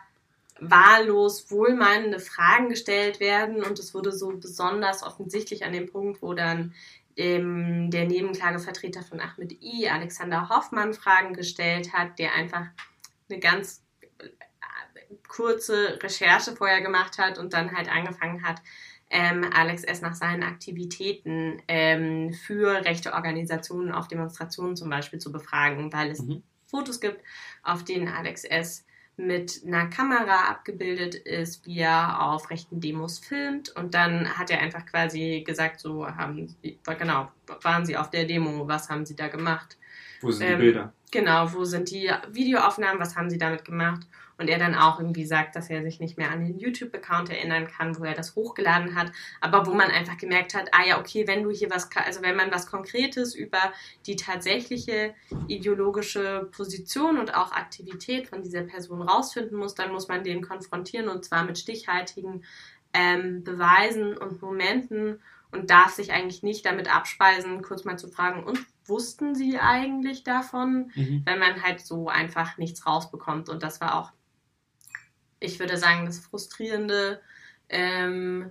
[0.58, 6.34] wahllos wohlmeinende Fragen gestellt werden und es wurde so besonders offensichtlich an dem Punkt, wo
[6.34, 6.74] dann
[7.16, 12.66] ähm, der Nebenklagevertreter von Ahmed I, Alexander Hoffmann, Fragen gestellt hat, der einfach
[13.28, 13.82] eine ganz
[14.18, 14.28] äh,
[15.28, 18.60] kurze Recherche vorher gemacht hat und dann halt angefangen hat,
[19.10, 20.02] ähm, Alex S.
[20.02, 26.22] nach seinen Aktivitäten ähm, für rechte Organisationen auf Demonstrationen zum Beispiel zu befragen, weil es
[26.22, 26.42] mhm.
[26.66, 27.20] Fotos gibt,
[27.62, 28.84] auf denen Alex S
[29.16, 33.70] mit einer Kamera abgebildet ist, wie er auf rechten Demos filmt.
[33.70, 37.30] Und dann hat er einfach quasi gesagt, so haben sie, genau,
[37.62, 39.78] waren sie auf der Demo, was haben sie da gemacht?
[40.20, 40.92] Wo sind ähm, die Bilder?
[41.10, 44.06] Genau, wo sind die Videoaufnahmen, was haben sie damit gemacht?
[44.38, 47.66] Und er dann auch irgendwie sagt, dass er sich nicht mehr an den YouTube-Account erinnern
[47.66, 51.26] kann, wo er das hochgeladen hat, aber wo man einfach gemerkt hat, ah ja, okay,
[51.26, 53.72] wenn du hier was, also wenn man was Konkretes über
[54.06, 55.14] die tatsächliche
[55.48, 61.08] ideologische Position und auch Aktivität von dieser Person rausfinden muss, dann muss man den konfrontieren
[61.08, 62.44] und zwar mit stichhaltigen
[62.92, 65.20] ähm, Beweisen und Momenten
[65.52, 70.24] und darf sich eigentlich nicht damit abspeisen, kurz mal zu fragen, und wussten sie eigentlich
[70.24, 71.22] davon, mhm.
[71.24, 73.48] wenn man halt so einfach nichts rausbekommt.
[73.48, 74.12] Und das war auch,
[75.40, 77.20] ich würde sagen, das frustrierende,
[77.68, 78.50] ähm,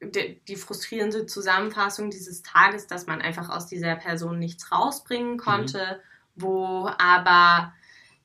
[0.00, 6.00] die, die, frustrierende Zusammenfassung dieses Tages, dass man einfach aus dieser Person nichts rausbringen konnte,
[6.34, 6.42] mhm.
[6.42, 7.72] wo aber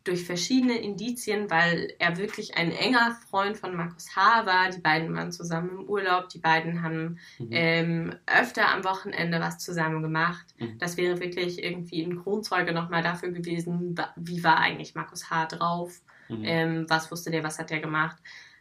[0.07, 4.45] durch verschiedene Indizien, weil er wirklich ein enger Freund von Markus H.
[4.45, 4.69] war.
[4.69, 7.49] Die beiden waren zusammen im Urlaub, die beiden haben mhm.
[7.51, 10.45] ähm, öfter am Wochenende was zusammen gemacht.
[10.57, 10.77] Mhm.
[10.79, 15.47] Das wäre wirklich irgendwie ein Kronzeuge nochmal dafür gewesen, wie war eigentlich Markus H.
[15.47, 16.43] drauf, mhm.
[16.43, 18.17] ähm, was wusste der, was hat der gemacht.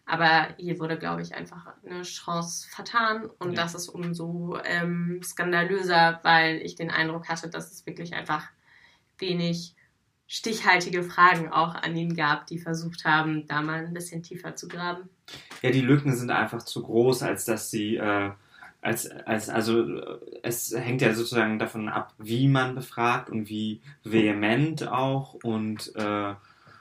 [0.09, 3.63] Aber hier wurde, glaube ich, einfach eine Chance vertan und ja.
[3.63, 8.45] das ist umso ähm, skandalöser, weil ich den Eindruck hatte, dass es wirklich einfach
[9.19, 9.75] wenig
[10.29, 14.69] stichhaltige Fragen auch an ihn gab, die versucht haben, da mal ein bisschen tiefer zu
[14.69, 15.09] graben.
[15.63, 18.31] Ja, die Lücken sind einfach zu groß, als dass sie, äh,
[18.81, 19.87] als, als, also
[20.43, 26.35] es hängt ja sozusagen davon ab, wie man befragt und wie vehement auch und äh,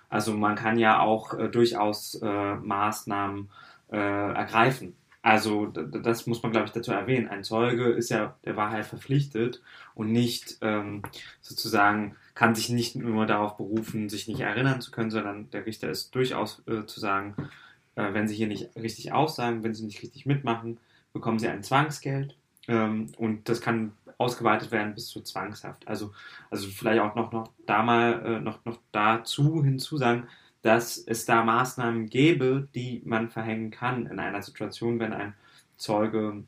[0.09, 3.49] also man kann ja auch äh, durchaus äh, Maßnahmen
[3.91, 4.95] äh, ergreifen.
[5.21, 7.27] Also das muss man, glaube ich, dazu erwähnen.
[7.27, 9.59] Ein Zeuge ist ja der Wahrheit verpflichtet
[9.95, 11.01] und nicht ähm,
[11.41, 15.89] sozusagen kann sich nicht nur darauf berufen, sich nicht erinnern zu können, sondern der Richter
[15.89, 17.33] ist durchaus äh, zu sagen,
[17.95, 20.77] äh, wenn sie hier nicht richtig aussagen, wenn sie nicht richtig mitmachen,
[21.11, 22.35] bekommen sie ein Zwangsgeld
[22.67, 25.87] ähm, und das kann ausgeweitet werden bis zur Zwangshaft.
[25.87, 26.13] Also,
[26.49, 30.27] also vielleicht auch noch, noch da mal äh, noch, noch dazu hinzusagen,
[30.61, 35.35] dass es da Maßnahmen gäbe, die man verhängen kann in einer Situation, wenn ein
[35.77, 36.43] Zeuge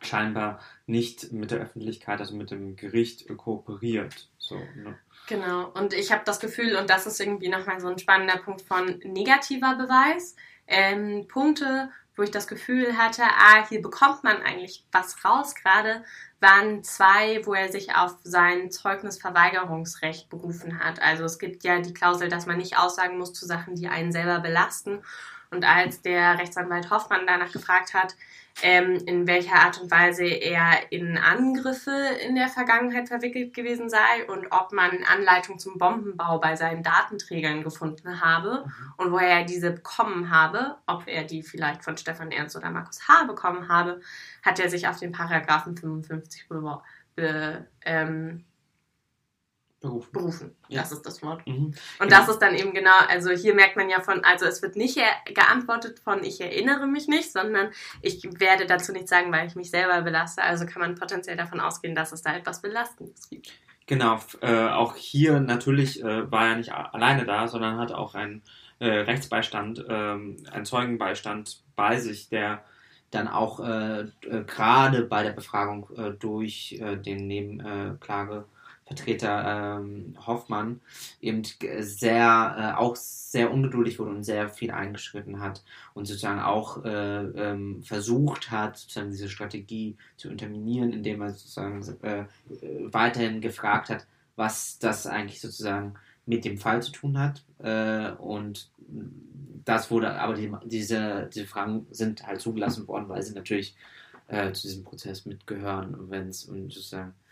[0.00, 4.28] scheinbar nicht mit der Öffentlichkeit, also mit dem Gericht kooperiert.
[4.38, 4.98] So, ne?
[5.26, 8.62] Genau, und ich habe das Gefühl, und das ist irgendwie nochmal so ein spannender Punkt
[8.62, 14.84] von negativer Beweis, ähm, Punkte, wo ich das Gefühl hatte, ah, hier bekommt man eigentlich
[14.92, 16.04] was raus gerade,
[16.44, 21.00] waren zwei, wo er sich auf sein Zeugnisverweigerungsrecht berufen hat.
[21.00, 24.12] Also es gibt ja die Klausel, dass man nicht aussagen muss zu Sachen, die einen
[24.12, 25.02] selber belasten.
[25.50, 28.14] Und als der Rechtsanwalt Hoffmann danach gefragt hat,
[28.62, 31.90] ähm, in welcher Art und Weise er in Angriffe
[32.26, 37.64] in der Vergangenheit verwickelt gewesen sei und ob man Anleitung zum Bombenbau bei seinen Datenträgern
[37.64, 38.92] gefunden habe mhm.
[38.96, 43.08] und woher er diese bekommen habe, ob er die vielleicht von Stefan Ernst oder Markus
[43.08, 43.24] H.
[43.24, 44.00] bekommen habe,
[44.42, 46.80] hat er sich auf den Paragraphen 55 be,
[47.16, 48.44] be ähm,
[49.84, 50.12] Berufen.
[50.12, 50.56] Berufen.
[50.68, 50.80] Ja.
[50.80, 51.46] Das ist das Wort.
[51.46, 51.66] Mhm.
[51.66, 52.16] Und genau.
[52.16, 54.98] das ist dann eben genau, also hier merkt man ja von, also es wird nicht
[55.26, 57.70] geantwortet von ich erinnere mich nicht, sondern
[58.00, 60.42] ich werde dazu nichts sagen, weil ich mich selber belaste.
[60.42, 63.52] Also kann man potenziell davon ausgehen, dass es da etwas Belastendes gibt.
[63.86, 68.42] Genau, äh, auch hier natürlich äh, war er nicht alleine da, sondern hat auch einen
[68.78, 72.64] äh, Rechtsbeistand, ähm, einen Zeugenbeistand bei sich, der
[73.10, 78.46] dann auch äh, äh, gerade bei der Befragung äh, durch den Nebenklage
[78.86, 80.80] Vertreter ähm, Hoffmann
[81.20, 81.42] eben
[81.80, 86.90] sehr, äh, auch sehr ungeduldig wurde und sehr viel eingeschritten hat und sozusagen auch äh,
[86.90, 92.24] ähm, versucht hat, sozusagen diese Strategie zu interminieren, indem er sozusagen äh,
[92.92, 95.94] weiterhin gefragt hat, was das eigentlich sozusagen
[96.26, 97.42] mit dem Fall zu tun hat.
[97.58, 98.70] Äh, und
[99.64, 103.74] das wurde, aber die, diese, diese Fragen sind halt zugelassen worden, weil sie natürlich
[104.28, 107.23] äh, zu diesem Prozess mitgehören, wenn es und sozusagen äh,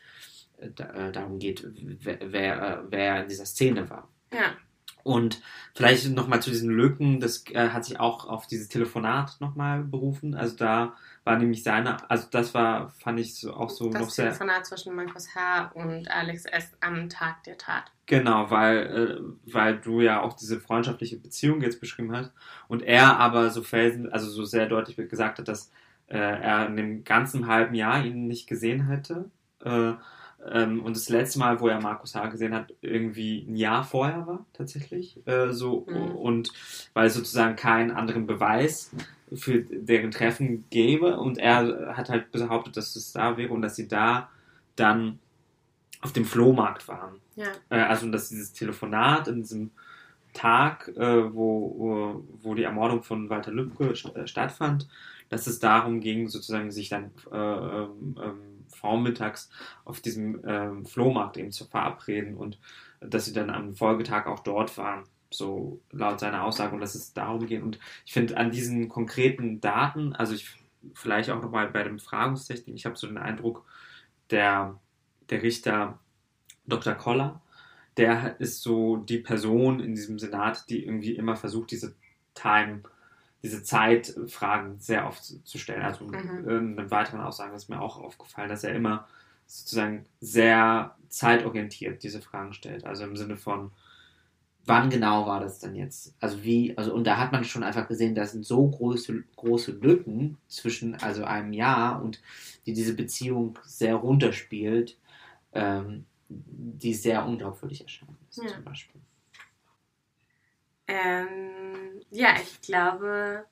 [0.70, 1.66] darum geht,
[2.00, 4.08] wer, wer, äh, wer in dieser Szene war.
[4.32, 4.56] Ja.
[5.04, 5.42] Und
[5.74, 10.34] vielleicht nochmal zu diesen Lücken, das äh, hat sich auch auf dieses Telefonat nochmal berufen.
[10.34, 10.94] Also da
[11.24, 14.26] war nämlich seine, also das war, fand ich so, auch so das noch sehr.
[14.26, 15.72] Das Telefonat zwischen Markus H.
[15.74, 16.72] und Alex S.
[16.80, 17.90] am Tag der Tat.
[18.06, 22.32] Genau, weil, äh, weil du ja auch diese freundschaftliche Beziehung jetzt beschrieben hast
[22.68, 25.70] und er aber so felsen, also so sehr deutlich gesagt hat, dass
[26.06, 29.30] äh, er in dem ganzen halben Jahr ihn nicht gesehen hätte.
[30.44, 32.26] Äh, ähm, und das letzte Mal, wo er Markus H.
[32.28, 35.18] gesehen hat, irgendwie ein Jahr vorher war, tatsächlich.
[35.26, 36.16] Äh, so, mhm.
[36.16, 36.52] Und
[36.94, 38.90] weil es sozusagen keinen anderen Beweis
[39.32, 41.18] für deren Treffen gäbe.
[41.18, 44.28] Und er hat halt behauptet, dass es da wäre und dass sie da
[44.76, 45.18] dann
[46.00, 47.20] auf dem Flohmarkt waren.
[47.36, 47.46] Ja.
[47.70, 49.70] Äh, also, dass dieses Telefonat in diesem
[50.32, 54.88] Tag, äh, wo, wo, wo, die Ermordung von Walter Lübcke st äh, stattfand,
[55.28, 58.51] dass es darum ging, sozusagen sich dann äh, ähm, ähm
[58.82, 59.48] vormittags
[59.84, 62.58] auf diesem ähm, Flohmarkt eben zu verabreden und
[63.00, 67.14] dass sie dann am Folgetag auch dort waren, so laut seiner Aussage und dass es
[67.14, 67.62] darum geht.
[67.62, 70.56] Und ich finde an diesen konkreten Daten, also ich
[70.94, 73.64] vielleicht auch nochmal bei dem Fragungstechnik, ich habe so den Eindruck,
[74.30, 74.78] der,
[75.30, 75.98] der Richter
[76.66, 76.94] Dr.
[76.94, 77.40] Koller,
[77.96, 81.94] der ist so die Person in diesem Senat, die irgendwie immer versucht, diese
[82.34, 82.82] Time
[83.42, 85.82] diese Zeitfragen sehr oft zu stellen.
[85.82, 86.48] Also mhm.
[86.48, 89.06] in einem weiteren Aussagen ist mir auch aufgefallen, dass er immer
[89.46, 92.84] sozusagen sehr zeitorientiert diese Fragen stellt.
[92.84, 93.72] Also im Sinne von,
[94.64, 96.14] wann genau war das denn jetzt?
[96.20, 99.72] Also wie, also und da hat man schon einfach gesehen, da sind so große, große
[99.72, 102.20] Lücken zwischen also einem Jahr und
[102.66, 104.96] die diese Beziehung sehr runterspielt,
[105.52, 108.46] ähm, die sehr unglaubwürdig erscheinen ja.
[108.46, 109.00] zum Beispiel.
[110.92, 113.46] Ähm, ja, ich glaube,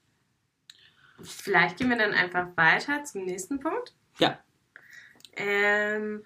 [1.23, 3.95] vielleicht gehen wir dann einfach weiter zum nächsten Punkt.
[4.19, 4.39] Ja.
[5.37, 6.23] Ähm,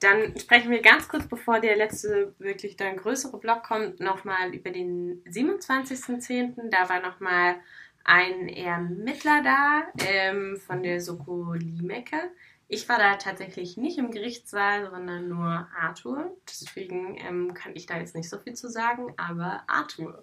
[0.00, 4.70] dann sprechen wir ganz kurz, bevor der letzte, wirklich dann größere Block kommt, nochmal über
[4.70, 6.68] den 27.10.
[6.68, 7.56] Da war nochmal
[8.04, 12.30] ein Ermittler da ähm, von der Soko Limecke.
[12.68, 16.36] Ich war da tatsächlich nicht im Gerichtssaal, sondern nur Arthur.
[16.46, 20.22] Deswegen ähm, kann ich da jetzt nicht so viel zu sagen, aber Arthur.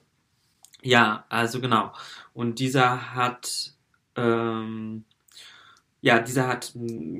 [0.88, 1.92] Ja, also genau.
[2.34, 3.74] Und dieser hat,
[4.16, 5.04] ähm,
[6.00, 6.74] ja, dieser hat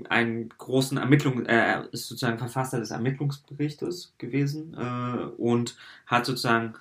[0.08, 5.76] einen großen Ermittlung, äh, er ist sozusagen Verfasser des Ermittlungsberichtes gewesen äh, und
[6.06, 6.76] hat sozusagen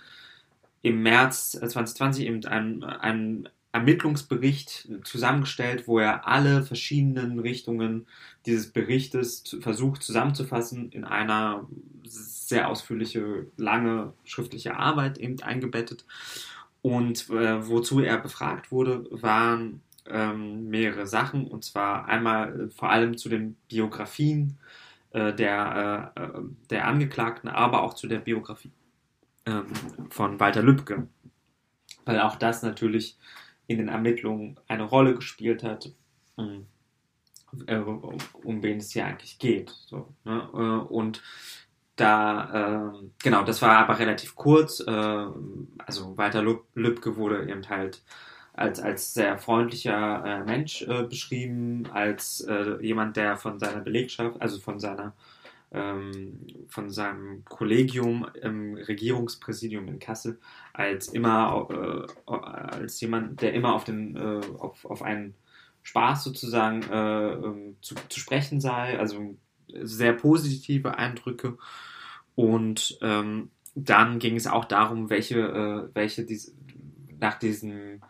[0.82, 8.06] im März 2020 eben einen, einen Ermittlungsbericht zusammengestellt, wo er alle verschiedenen Richtungen
[8.46, 11.66] dieses Berichtes versucht zusammenzufassen in einer
[12.04, 16.04] sehr ausführliche, lange schriftliche Arbeit eben eingebettet.
[16.86, 21.48] Und äh, wozu er befragt wurde, waren ähm, mehrere Sachen.
[21.48, 24.56] Und zwar einmal äh, vor allem zu den Biografien
[25.10, 28.70] äh, der, äh, äh, der Angeklagten, aber auch zu der Biografie
[29.46, 29.66] ähm,
[30.10, 31.08] von Walter Lübcke.
[32.04, 33.18] Weil auch das natürlich
[33.66, 35.90] in den Ermittlungen eine Rolle gespielt hat,
[36.38, 36.66] ähm,
[37.66, 39.70] um, um wen es hier eigentlich geht.
[39.70, 40.84] So, ne?
[40.84, 41.20] Und
[41.96, 44.80] da, äh, genau, das war aber relativ kurz.
[44.80, 46.42] Äh, also Walter
[46.74, 48.02] Lübcke wurde eben halt
[48.52, 54.40] als, als sehr freundlicher äh, Mensch äh, beschrieben, als äh, jemand, der von seiner Belegschaft,
[54.40, 55.14] also von seiner
[55.72, 60.38] ähm, von seinem Kollegium im Regierungspräsidium in Kassel
[60.72, 61.68] als immer
[62.28, 64.16] äh, als jemand, der immer auf den
[64.58, 65.34] auf, auf einen
[65.86, 69.36] Spaß sozusagen äh, ähm, zu, zu sprechen sei, also
[69.68, 71.56] sehr positive Eindrücke.
[72.36, 76.52] Und ähm, dann ging es auch darum, welche, äh, welche diese,
[77.18, 78.02] nach diesem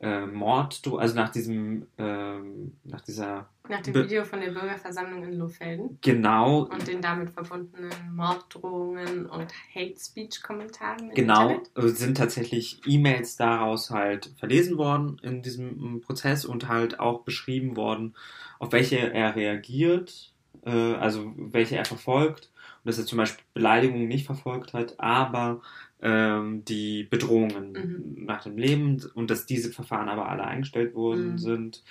[0.00, 5.38] äh, Mord, also nach diesem, ähm, nach dieser nach dem Video von der Bürgerversammlung in
[5.38, 5.98] Lohfelden.
[6.00, 6.64] Genau.
[6.64, 11.10] Und den damit verbundenen Morddrohungen und Hate Speech Kommentaren.
[11.14, 11.70] Genau, Internet.
[11.74, 17.76] Also sind tatsächlich E-Mails daraus halt verlesen worden in diesem Prozess und halt auch beschrieben
[17.76, 18.14] worden,
[18.58, 20.32] auf welche er reagiert,
[20.64, 22.50] äh, also welche er verfolgt.
[22.82, 25.60] Und dass er zum Beispiel Beleidigungen nicht verfolgt hat, aber
[26.02, 28.24] ähm, die Bedrohungen mhm.
[28.24, 31.38] nach dem Leben und dass diese Verfahren aber alle eingestellt worden mhm.
[31.38, 31.82] sind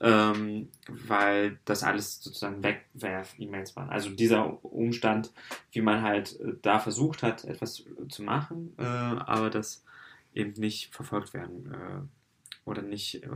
[0.00, 3.90] ähm, weil das alles sozusagen Wegwerf-E-Mails waren.
[3.90, 5.30] Also dieser Umstand,
[5.72, 9.84] wie man halt äh, da versucht hat, etwas zu machen, äh, aber das
[10.32, 13.28] eben nicht verfolgt werden äh, oder nicht äh,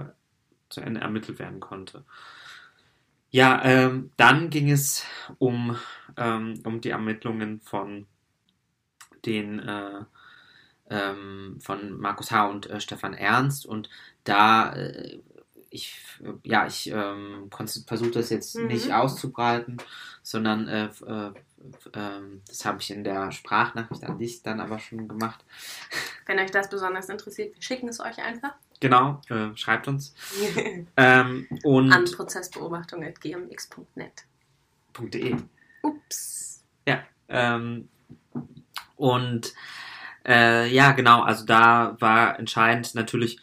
[0.70, 2.04] zu Ende ermittelt werden konnte.
[3.34, 5.04] Ja, ähm, dann ging es
[5.40, 5.76] um,
[6.16, 8.06] ähm, um die Ermittlungen von
[9.26, 10.04] den äh,
[10.88, 12.46] ähm, von Markus H.
[12.46, 13.90] und äh, Stefan Ernst und
[14.22, 15.18] da äh,
[15.68, 16.00] ich,
[16.44, 18.68] ja, ich ähm, versuche das jetzt mhm.
[18.68, 19.78] nicht auszubreiten,
[20.22, 21.32] sondern äh, äh,
[21.92, 25.44] äh, das habe ich in der Sprachnachricht an dich dann aber schon gemacht.
[26.26, 28.54] Wenn euch das besonders interessiert, wir schicken es euch einfach.
[28.84, 30.14] Genau, äh, schreibt uns.
[30.98, 34.26] ähm, und an prozessbeobachtung.gmx.net.
[35.00, 35.36] .de.
[35.82, 36.62] Ups.
[36.86, 37.88] Ja, ähm,
[38.96, 39.54] und
[40.26, 43.40] äh, ja, genau, also da war entscheidend natürlich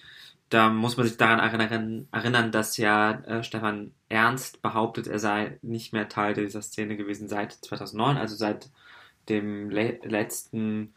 [0.49, 5.57] da muss man sich daran erinnern, erinnern dass ja äh, Stefan Ernst behauptet, er sei
[5.63, 8.69] nicht mehr Teil dieser Szene gewesen seit 2009, also seit
[9.27, 10.93] dem le letzten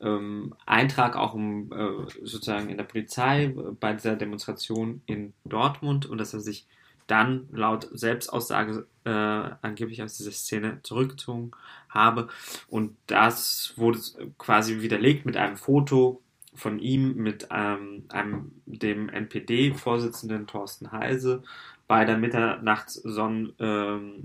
[0.00, 6.06] ähm, Eintrag auch um, äh, sozusagen in der Polizei äh, bei dieser Demonstration in Dortmund
[6.06, 6.66] und dass er sich
[7.06, 11.52] dann laut Selbstaussage äh, angeblich aus dieser Szene zurückgezogen
[11.88, 12.28] habe.
[12.68, 14.00] Und das wurde
[14.38, 16.20] quasi widerlegt mit einem Foto
[16.54, 21.42] von ihm mit ähm, einem, dem NPD-Vorsitzenden Thorsten Heise
[21.86, 24.24] bei der Mitternachtssonnenwende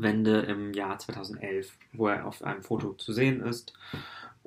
[0.00, 3.74] ähm, im Jahr 2011, wo er auf einem Foto zu sehen ist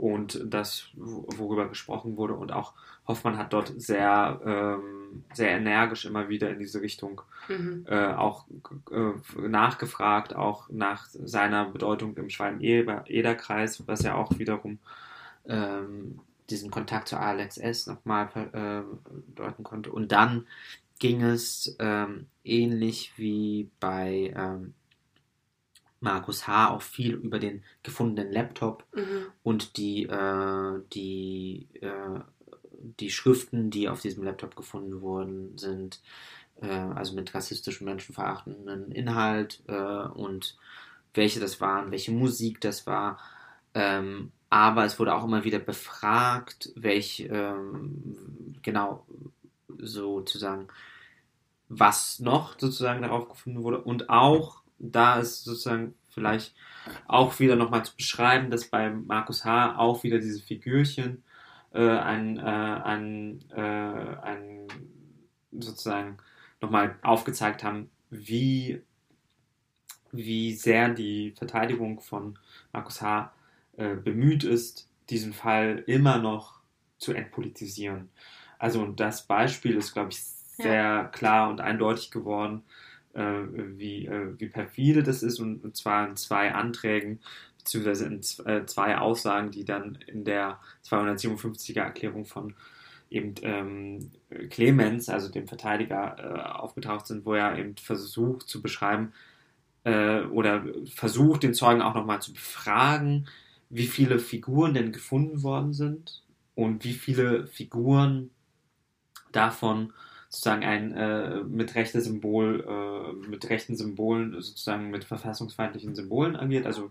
[0.02, 2.34] und das, worüber gesprochen wurde.
[2.34, 2.74] Und auch
[3.08, 7.86] Hoffmann hat dort sehr, ähm, sehr energisch immer wieder in diese Richtung mhm.
[7.88, 8.48] äh, auch
[8.92, 14.80] äh, nachgefragt, auch nach seiner Bedeutung im Schwalm-Eder-Kreis, was ja auch wiederum
[15.46, 17.86] ähm, diesen Kontakt zu Alex S.
[17.86, 19.92] nochmal äh, deuten konnte.
[19.92, 20.48] Und dann
[20.98, 24.74] ging es ähm, ähnlich wie bei ähm,
[26.02, 26.72] Markus H.
[26.72, 29.28] auch viel über den gefundenen Laptop mhm.
[29.44, 32.20] und die, äh, die, äh,
[33.00, 36.02] die Schriften, die auf diesem Laptop gefunden wurden, sind
[36.62, 40.58] äh, also mit rassistischem, menschenverachtenden Inhalt äh, und
[41.14, 43.20] welche das waren, welche Musik das war.
[43.74, 49.06] Ähm, aber es wurde auch immer wieder befragt, welch ähm, genau
[49.78, 50.68] sozusagen
[51.70, 56.56] was noch sozusagen darauf gefunden wurde und auch da ist sozusagen vielleicht
[57.08, 59.78] auch wieder nochmal zu beschreiben, dass bei Markus H.
[59.78, 61.24] auch wieder diese Figürchen
[61.72, 64.68] äh, ein, äh, ein, äh, ein
[65.52, 66.18] sozusagen
[66.60, 68.82] nochmal aufgezeigt haben, wie,
[70.12, 72.38] wie sehr die Verteidigung von
[72.74, 73.34] Markus H
[73.78, 76.60] äh, bemüht ist, diesen Fall immer noch
[76.98, 78.10] zu entpolitisieren.
[78.60, 81.04] Also und das Beispiel ist, glaube ich, sehr ja.
[81.06, 82.64] klar und eindeutig geworden,
[83.78, 87.20] wie, äh, wie perfide das ist und, und, zwar in zwei Anträgen
[87.58, 92.56] beziehungsweise in äh, zwei Aussagen, die dann in der 257er Erklärung von
[93.10, 94.12] eben ähm,
[94.50, 99.12] Clemens, also dem Verteidiger, äh, aufgetaucht sind, wo er eben versucht zu beschreiben
[99.84, 103.28] äh, oder versucht, den Zeugen auch nochmal zu befragen,
[103.70, 106.24] wie viele Figuren denn gefunden worden sind
[106.56, 108.32] und wie viele Figuren
[109.32, 109.94] davon
[110.32, 116.66] sozusagen ein äh, mit rechte Symbol, äh, mit rechten Symbolen, sozusagen mit verfassungsfeindlichen Symbolen agiert,
[116.66, 116.90] also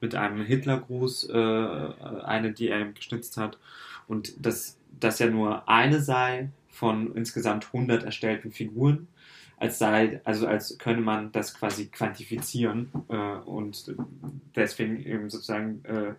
[0.00, 3.58] mit einem Hitlergruß, äh, eine, die er geschnitzt hat.
[4.08, 9.06] Und dass das ja nur eine sei von insgesamt 100 erstellten Figuren
[9.56, 13.94] als sei, also als könne man das quasi quantifizieren äh, und
[14.56, 16.14] deswegen eben sozusagen äh,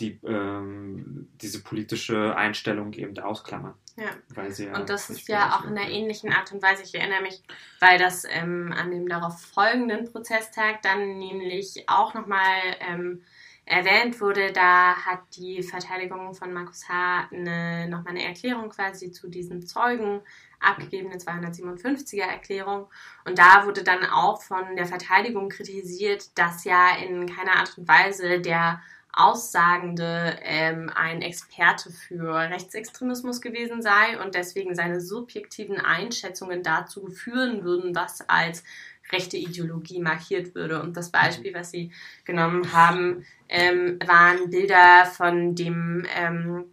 [0.00, 3.74] die, ähm, diese politische Einstellung eben ausklammern.
[3.96, 4.74] Ja.
[4.74, 6.82] und das ist ja auch in einer ähnlichen Art und Weise.
[6.82, 7.42] Ich erinnere mich,
[7.78, 13.22] weil das ähm, an dem darauf folgenden Prozesstag dann nämlich auch nochmal ähm,
[13.64, 17.28] erwähnt wurde, da hat die Verteidigung von Markus H.
[17.30, 20.20] Eine, nochmal eine Erklärung quasi zu diesem Zeugen
[20.58, 22.88] abgegeben, eine 257er Erklärung.
[23.24, 27.88] Und da wurde dann auch von der Verteidigung kritisiert, dass ja in keiner Art und
[27.88, 28.80] Weise der
[29.12, 37.62] Aussagende ähm, ein Experte für Rechtsextremismus gewesen sei und deswegen seine subjektiven Einschätzungen dazu führen
[37.62, 38.64] würden, was als
[39.10, 40.80] rechte Ideologie markiert würde.
[40.80, 41.92] Und das Beispiel, was sie
[42.24, 46.64] genommen haben, ähm, waren Bilder von dem ähm,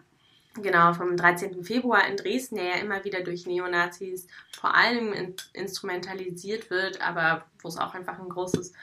[0.62, 1.64] genau vom 13.
[1.64, 4.28] Februar in Dresden, der ja immer wieder durch Neonazis
[4.58, 8.74] vor allem in, instrumentalisiert wird, aber wo es auch einfach ein großes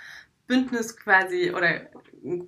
[0.46, 1.88] Bündnis quasi oder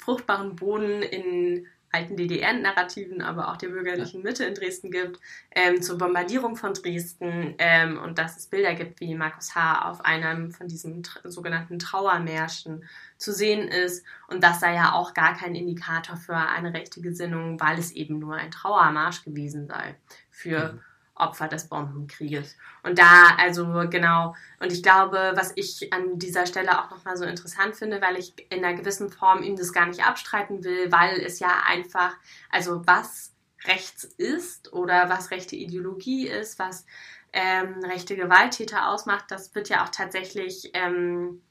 [0.01, 5.21] fruchtbaren Boden in alten DDR-Narrativen, aber auch der bürgerlichen Mitte in Dresden gibt,
[5.55, 9.91] ähm, zur Bombardierung von Dresden ähm, und dass es Bilder gibt, wie Markus H.
[9.91, 12.85] auf einem von diesen sogenannten Trauermärschen
[13.17, 14.05] zu sehen ist.
[14.29, 18.19] Und das sei ja auch gar kein Indikator für eine rechte Gesinnung, weil es eben
[18.19, 19.97] nur ein Trauermarsch gewesen sei
[20.31, 20.81] für mhm.
[21.19, 22.57] Opfer des Bombenkrieges.
[22.83, 27.25] Und da, also genau, und ich glaube, was ich an dieser Stelle auch nochmal so
[27.25, 31.21] interessant finde, weil ich in einer gewissen Form ihm das gar nicht abstreiten will, weil
[31.21, 32.15] es ja einfach,
[32.51, 36.87] also was rechts ist oder was rechte Ideologie ist, was
[37.33, 41.43] ähm, rechte Gewalttäter ausmacht, das wird ja auch tatsächlich ähm,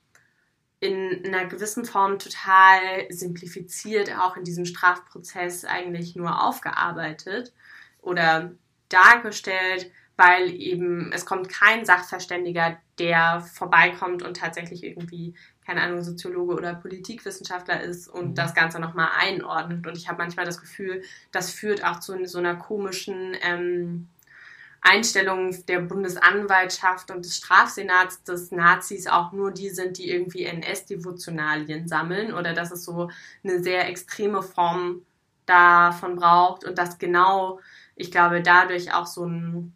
[0.80, 7.54] in einer gewissen Form total simplifiziert, auch in diesem Strafprozess eigentlich nur aufgearbeitet
[8.02, 8.52] oder
[8.90, 15.36] dargestellt, weil eben es kommt kein Sachverständiger, der vorbeikommt und tatsächlich irgendwie,
[15.66, 18.36] keine Ahnung, Soziologe oder Politikwissenschaftler ist und mhm.
[18.36, 19.86] das Ganze nochmal einordnet.
[19.86, 24.10] Und ich habe manchmal das Gefühl, das führt auch zu so einer komischen ähm,
[24.82, 31.88] Einstellung der Bundesanwaltschaft und des Strafsenats, dass Nazis auch nur die sind, die irgendwie NS-Devotionalien
[31.88, 33.10] sammeln oder dass es so
[33.44, 35.06] eine sehr extreme Form
[35.46, 37.60] davon braucht und dass genau
[37.98, 39.74] ich glaube, dadurch auch so ein,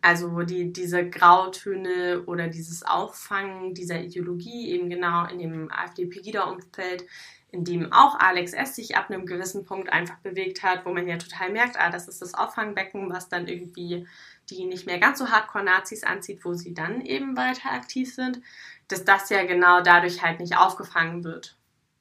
[0.00, 7.04] also die, diese Grautöne oder dieses Auffangen dieser Ideologie eben genau in dem AfD-Pegida-Umfeld,
[7.50, 8.76] in dem auch Alex S.
[8.76, 12.08] sich ab einem gewissen Punkt einfach bewegt hat, wo man ja total merkt, ah, das
[12.08, 14.06] ist das Auffangbecken, was dann irgendwie
[14.50, 18.40] die nicht mehr ganz so Hardcore-Nazis anzieht, wo sie dann eben weiter aktiv sind,
[18.88, 21.56] dass das ja genau dadurch halt nicht aufgefangen wird.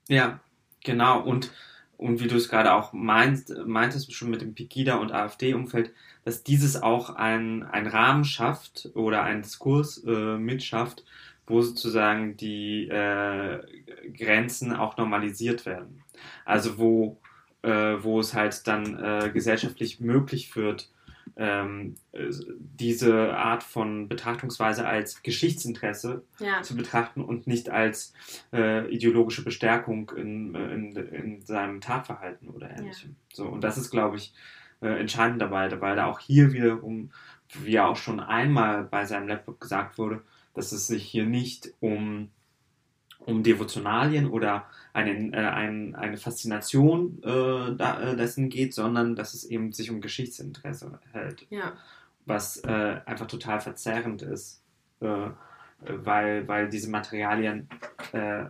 [0.07, 0.39] Ja,
[0.83, 1.21] genau.
[1.21, 1.51] Und
[1.97, 5.91] und wie du es gerade auch meinst, meintest schon mit dem Pegida- und AfD-Umfeld,
[6.23, 11.03] dass dieses auch ein, ein Rahmen schafft oder einen Diskurs äh, mitschafft,
[11.47, 13.59] wo sozusagen die äh,
[14.17, 16.03] Grenzen auch normalisiert werden.
[16.43, 17.17] Also wo,
[17.61, 20.89] äh, wo es halt dann äh, gesellschaftlich möglich wird,
[21.37, 21.95] ähm,
[22.59, 26.61] diese Art von Betrachtungsweise als Geschichtsinteresse ja.
[26.61, 28.13] zu betrachten und nicht als
[28.53, 33.11] äh, ideologische Bestärkung in, in, in, seinem Tatverhalten oder ähnlichem.
[33.11, 33.35] Ja.
[33.35, 34.33] So, und das ist, glaube ich,
[34.81, 37.11] äh, entscheidend dabei, weil da auch hier wiederum,
[37.61, 40.21] wie ja auch schon einmal bei seinem Laptop gesagt wurde,
[40.53, 42.29] dass es sich hier nicht um
[43.25, 44.65] um Devotionalien oder
[44.95, 49.91] einen, äh, ein, eine Faszination äh, da, äh, dessen geht, sondern dass es eben sich
[49.91, 51.45] um Geschichtsinteresse hält.
[51.49, 51.73] Ja.
[52.25, 54.63] Was äh, einfach total verzerrend ist,
[55.01, 55.29] äh,
[55.81, 57.67] weil, weil diese Materialien
[58.13, 58.45] äh,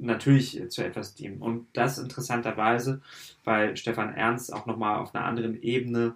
[0.00, 1.42] natürlich zu etwas dienen.
[1.42, 3.02] Und das interessanterweise,
[3.42, 6.14] weil Stefan Ernst auch nochmal auf einer anderen Ebene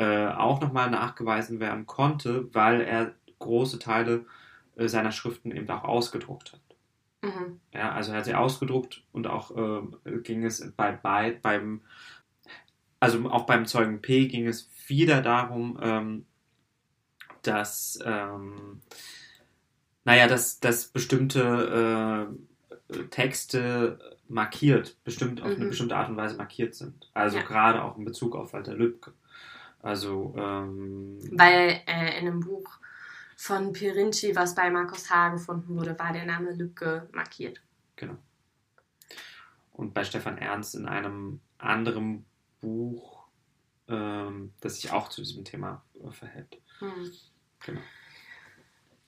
[0.00, 4.26] auch nochmal nachgewiesen werden konnte, weil er große Teile
[4.76, 6.60] seiner Schriften eben auch ausgedruckt hat.
[7.22, 7.60] Mhm.
[7.72, 11.80] Ja, also er hat sie ausgedruckt und auch äh, ging es bei, bei beim,
[13.00, 16.26] also auch beim Zeugen P ging es wieder darum, ähm,
[17.42, 18.82] dass, ähm,
[20.04, 22.28] naja, dass, dass bestimmte
[22.90, 23.98] äh, Texte
[24.28, 25.56] markiert, bestimmt auf mhm.
[25.56, 27.10] eine bestimmte Art und Weise markiert sind.
[27.14, 27.44] Also ja.
[27.44, 29.12] gerade auch in Bezug auf Walter Lübcke.
[29.80, 32.78] Also ähm, weil äh, in einem Buch
[33.38, 35.28] von Pirinci, was bei Markus H.
[35.28, 37.60] gefunden wurde, war der Name Lücke markiert.
[37.94, 38.16] Genau.
[39.72, 42.26] Und bei Stefan Ernst in einem anderen
[42.60, 43.28] Buch,
[43.86, 46.60] ähm, das sich auch zu diesem Thema verhält.
[46.80, 47.12] Hm.
[47.64, 47.80] Genau.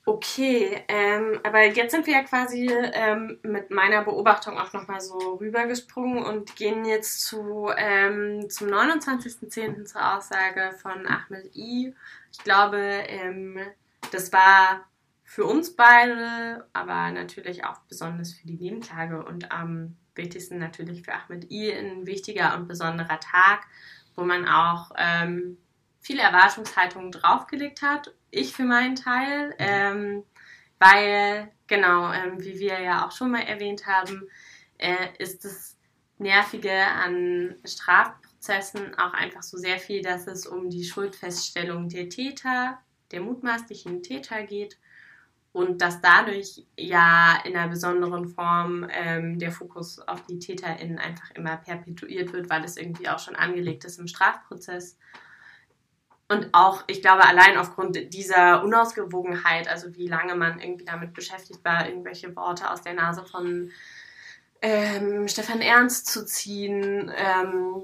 [0.04, 5.18] Okay, ähm, aber jetzt sind wir ja quasi ähm, mit meiner Beobachtung auch nochmal so
[5.40, 9.86] rübergesprungen und gehen jetzt zu, ähm, zum 29.10.
[9.86, 11.94] zur Aussage von Ahmed I.
[12.30, 13.58] Ich glaube, ähm,
[14.10, 14.84] das war
[15.24, 21.14] für uns beide, aber natürlich auch besonders für die Nebenklage und am wichtigsten natürlich für
[21.14, 23.62] Ahmed I ein wichtiger und besonderer Tag,
[24.16, 25.56] wo man auch ähm,
[26.00, 28.12] viele Erwartungshaltungen draufgelegt hat.
[28.30, 30.24] Ich für meinen Teil, ähm,
[30.78, 34.28] weil, genau, ähm, wie wir ja auch schon mal erwähnt haben,
[34.78, 35.76] äh, ist es
[36.18, 42.78] Nervige an Strafprozessen auch einfach so sehr viel, dass es um die Schuldfeststellung der Täter,
[43.10, 44.78] der mutmaßlichen Täter geht
[45.52, 51.30] und dass dadurch ja in einer besonderen Form ähm, der Fokus auf die TäterInnen einfach
[51.32, 54.96] immer perpetuiert wird, weil es irgendwie auch schon angelegt ist im Strafprozess.
[56.28, 61.64] Und auch, ich glaube, allein aufgrund dieser Unausgewogenheit, also wie lange man irgendwie damit beschäftigt
[61.64, 63.72] war, irgendwelche Worte aus der Nase von
[64.62, 67.82] ähm, Stefan Ernst zu ziehen, ähm,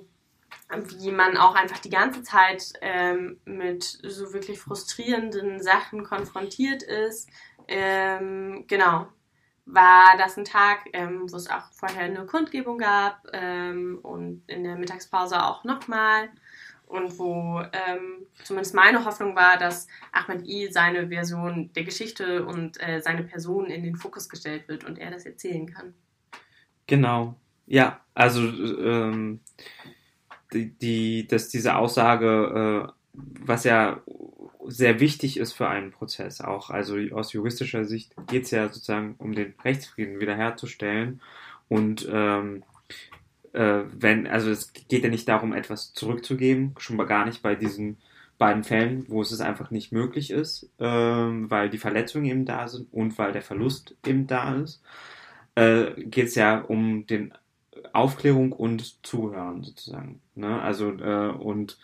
[0.99, 7.29] wie man auch einfach die ganze Zeit ähm, mit so wirklich frustrierenden Sachen konfrontiert ist.
[7.69, 9.07] Ähm, genau,
[9.65, 14.65] war das ein Tag, ähm, wo es auch vorher eine Kundgebung gab ähm, und in
[14.65, 16.29] der Mittagspause auch nochmal.
[16.87, 22.81] Und wo ähm, zumindest meine Hoffnung war, dass Ahmed I seine Version der Geschichte und
[22.81, 25.95] äh, seine Person in den Fokus gestellt wird und er das erzählen kann.
[26.87, 27.35] Genau,
[27.67, 29.41] ja, also ähm,
[30.65, 34.01] die, dass diese Aussage, äh, was ja
[34.67, 39.15] sehr wichtig ist für einen Prozess auch, also aus juristischer Sicht geht es ja sozusagen
[39.19, 41.21] um den Rechtsfrieden wiederherzustellen.
[41.69, 42.65] Und ähm,
[43.53, 47.99] äh, wenn, also es geht ja nicht darum, etwas zurückzugeben, schon gar nicht bei diesen
[48.39, 52.93] beiden Fällen, wo es einfach nicht möglich ist, ähm, weil die Verletzungen eben da sind
[52.93, 54.83] und weil der Verlust eben da ist,
[55.55, 57.33] äh, geht es ja um den
[57.93, 60.21] Aufklärung und Zuhören sozusagen.
[60.35, 60.61] Ne?
[60.61, 61.79] Also äh, und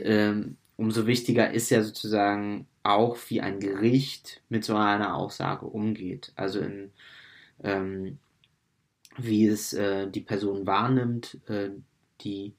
[0.00, 6.32] ähm, umso wichtiger ist ja sozusagen auch, wie ein Gericht mit so einer Aussage umgeht.
[6.36, 6.92] Also in
[7.62, 8.18] ähm,
[9.16, 11.70] wie es äh, die Person wahrnimmt, äh,
[12.20, 12.54] die,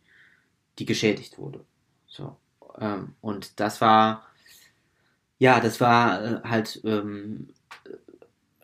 [0.79, 1.65] die geschädigt wurde.
[2.07, 2.37] So.
[2.79, 4.25] Ähm, und das war,
[5.39, 7.49] ja, das war äh, halt ähm,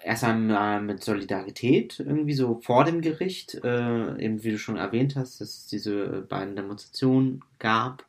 [0.04, 5.16] erst einmal mit Solidarität irgendwie so vor dem Gericht, äh, eben wie du schon erwähnt
[5.16, 8.06] hast, dass es diese beiden Demonstrationen gab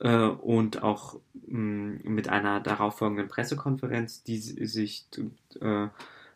[0.00, 5.06] äh, und auch mh, mm, mit einer darauffolgenden Pressekonferenz, die sich
[5.60, 5.88] äh,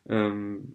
[0.09, 0.74] ähm,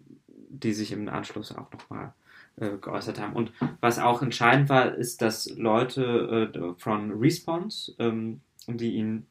[0.50, 2.14] die sich im Anschluss auch nochmal
[2.58, 3.34] äh, geäußert haben.
[3.34, 3.52] Und
[3.82, 9.26] was auch entscheidend war, ist, dass Leute äh, von Response, ähm, die ihn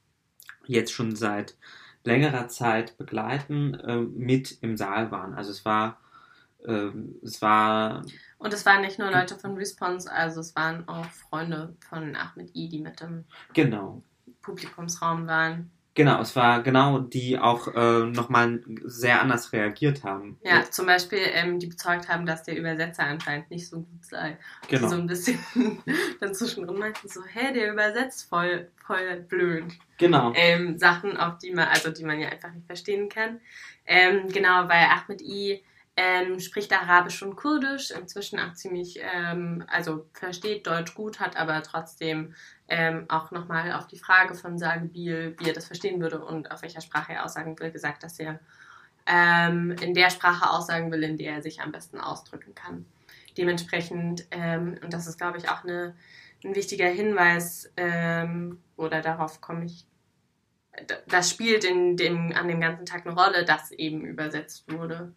[0.66, 1.56] jetzt schon seit
[2.04, 5.34] längerer Zeit begleiten, äh, mit im Saal waren.
[5.34, 5.98] Also es war,
[6.66, 8.02] ähm, es war.
[8.38, 12.54] Und es waren nicht nur Leute von Response, also es waren auch Freunde von Ahmed
[12.54, 14.02] I, die mit im genau.
[14.42, 15.70] Publikumsraum waren.
[15.94, 20.38] Genau, es war genau die auch äh, nochmal sehr anders reagiert haben.
[20.42, 24.38] Ja, zum Beispiel, ähm, die bezeugt haben, dass der Übersetzer anscheinend nicht so gut sei.
[24.68, 24.82] Genau.
[24.82, 25.38] Die so ein bisschen
[26.20, 29.64] dann zwischendrin meinten so, hä, der übersetzt voll, voll blöd.
[29.98, 30.32] Genau.
[30.34, 33.40] Ähm, Sachen, auf die man, also die man ja einfach nicht verstehen kann.
[33.84, 35.62] Ähm, genau, weil Ahmed I
[35.96, 41.62] ähm, spricht Arabisch und Kurdisch, inzwischen auch ziemlich, ähm, also versteht Deutsch gut, hat aber
[41.62, 42.34] trotzdem
[42.72, 46.62] ähm, auch nochmal auf die Frage von Sagebiel, wie er das verstehen würde und auf
[46.62, 48.40] welcher Sprache er aussagen will, gesagt, dass er
[49.06, 52.86] ähm, in der Sprache aussagen will, in der er sich am besten ausdrücken kann.
[53.36, 55.94] Dementsprechend, ähm, und das ist, glaube ich, auch eine,
[56.44, 59.84] ein wichtiger Hinweis, ähm, oder darauf komme ich
[61.06, 65.12] das spielt in dem, an dem ganzen Tag eine Rolle, dass eben übersetzt wurde.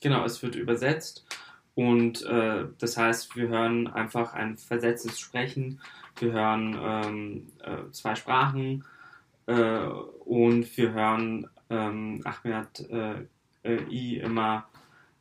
[0.00, 1.26] Genau, es wird übersetzt
[1.74, 5.80] und äh, das heißt, wir hören einfach ein versetztes Sprechen,
[6.18, 8.84] wir hören ähm, äh, zwei Sprachen
[9.46, 9.86] äh,
[10.24, 13.26] und wir hören ähm, Ahmed äh,
[13.62, 14.68] äh, I immer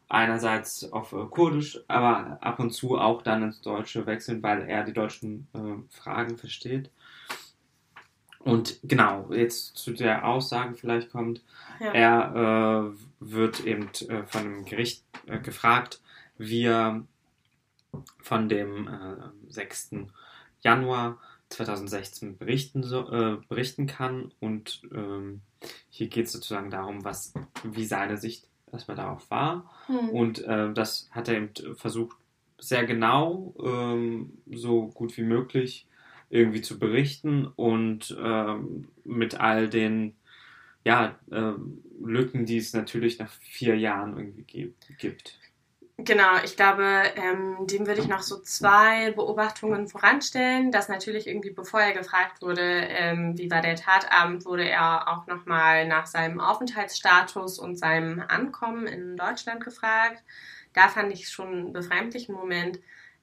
[0.09, 4.83] einerseits auf äh, Kurdisch, aber ab und zu auch dann ins Deutsche wechseln, weil er
[4.83, 5.47] die deutschen
[5.89, 6.89] Fragen versteht.
[8.39, 11.43] Und genau, jetzt zu der Aussage vielleicht kommt,
[11.79, 11.91] ja.
[11.93, 13.89] er äh, wird eben
[14.25, 15.05] von dem Gericht
[15.43, 16.01] gefragt,
[16.37, 17.03] wie er
[18.19, 18.89] von dem
[19.47, 19.91] 6.
[20.61, 21.17] Januar
[21.49, 24.31] 2016 berichten, so, äh, berichten kann.
[24.39, 25.41] Und ähm,
[25.89, 27.33] hier geht es sozusagen darum, was,
[27.63, 29.69] wie seine Sicht erstmal darauf war.
[29.87, 30.09] Hm.
[30.09, 32.17] Und äh, das hat er eben versucht,
[32.57, 35.87] sehr genau, ähm, so gut wie möglich
[36.29, 40.13] irgendwie zu berichten und ähm, mit all den
[40.83, 45.37] ja, ähm, Lücken, die es natürlich nach vier Jahren irgendwie gibt.
[45.97, 46.83] Genau, ich glaube,
[47.15, 52.41] ähm, dem würde ich noch so zwei Beobachtungen voranstellen, dass natürlich irgendwie, bevor er gefragt
[52.41, 58.19] wurde, ähm, wie war der Tatabend, wurde er auch nochmal nach seinem Aufenthaltsstatus und seinem
[58.27, 60.23] Ankommen in Deutschland gefragt.
[60.73, 62.79] Da fand ich schon einen befremdlichen Moment,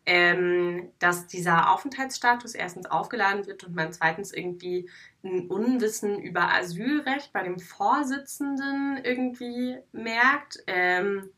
[0.06, 4.88] ähm, dass dieser Aufenthaltsstatus erstens aufgeladen wird und man zweitens irgendwie
[5.24, 10.58] ein Unwissen über Asylrecht bei dem Vorsitzenden irgendwie merkt.
[10.68, 11.30] Ähm,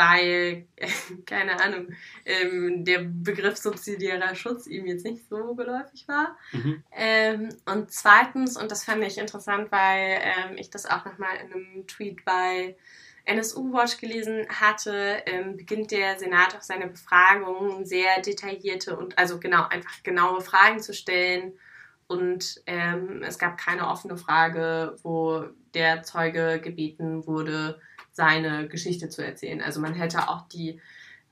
[0.00, 0.66] weil,
[1.26, 1.88] keine Ahnung,
[2.24, 6.38] ähm, der Begriff subsidiärer Schutz ihm jetzt nicht so geläufig war.
[6.52, 6.82] Mhm.
[6.92, 11.52] Ähm, und zweitens, und das fand ich interessant, weil ähm, ich das auch nochmal in
[11.52, 12.76] einem Tweet bei
[13.26, 19.38] NSU Watch gelesen hatte, ähm, beginnt der Senat auch seine Befragung sehr detaillierte und also
[19.38, 21.52] genau einfach genaue Fragen zu stellen.
[22.06, 25.44] Und ähm, es gab keine offene Frage, wo
[25.74, 27.80] der Zeuge gebeten wurde,
[28.20, 29.62] seine Geschichte zu erzählen.
[29.62, 30.78] Also man hätte auch die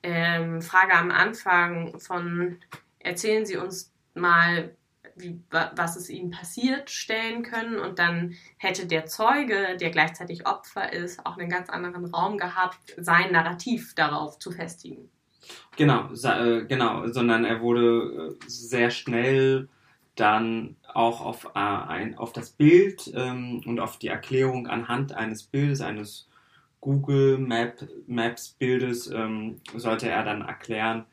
[0.02, 2.56] ähm, Frage am Anfang von
[2.98, 4.74] erzählen Sie uns mal,
[5.14, 10.90] wie, was ist Ihnen passiert, stellen können und dann hätte der Zeuge, der gleichzeitig Opfer
[10.90, 15.10] ist, auch einen ganz anderen Raum gehabt, sein Narrativ darauf zu festigen.
[15.76, 19.68] Genau, äh, genau, sondern er wurde äh, sehr schnell
[20.14, 25.42] dann auch auf, äh, ein, auf das Bild ähm, und auf die Erklärung anhand eines
[25.42, 26.27] Bildes, eines
[26.80, 31.04] Google Map, Maps Bildes ähm, sollte er dann erklären,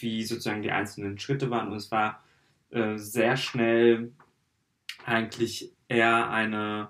[0.00, 1.68] wie sozusagen die einzelnen Schritte waren.
[1.68, 2.22] Und es war
[2.70, 4.12] äh, sehr schnell
[5.04, 6.88] eigentlich eher eine,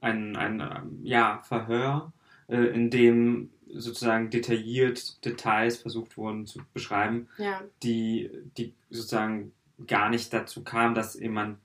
[0.00, 2.12] ein, ein ja, Verhör,
[2.48, 7.62] äh, in dem sozusagen detailliert Details versucht wurden zu beschreiben, ja.
[7.82, 9.52] die, die sozusagen
[9.86, 11.58] gar nicht dazu kam, dass jemand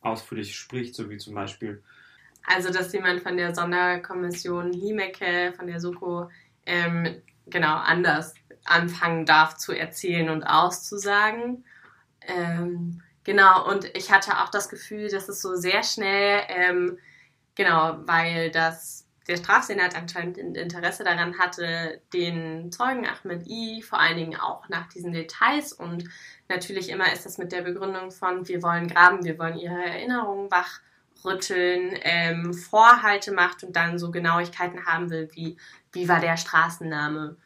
[0.00, 1.82] ausführlich spricht, so wie zum Beispiel
[2.46, 6.30] also, dass jemand von der Sonderkommission Himeke, von der Soko,
[6.64, 8.34] ähm, genau anders
[8.64, 11.64] anfangen darf zu erzählen und auszusagen.
[12.22, 16.98] Ähm, genau, und ich hatte auch das Gefühl, dass es so sehr schnell, ähm,
[17.54, 24.16] genau, weil das der Strafsenat anscheinend Interesse daran hatte, den Zeugen Ahmed I vor allen
[24.16, 26.04] Dingen auch nach diesen Details und
[26.48, 30.48] natürlich immer ist das mit der Begründung von, wir wollen graben, wir wollen ihre Erinnerungen
[30.52, 30.80] wach
[31.24, 35.56] Rütteln ähm, Vorhalte macht und dann so Genauigkeiten haben will, wie,
[35.92, 37.36] wie war der Straßenname.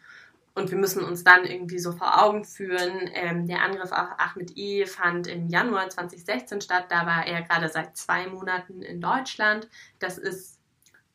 [0.55, 4.57] Und wir müssen uns dann irgendwie so vor Augen führen, ähm, der Angriff auf Ahmed
[4.57, 6.87] I fand im Januar 2016 statt.
[6.89, 9.69] Da war er gerade seit zwei Monaten in Deutschland.
[10.01, 10.59] Das ist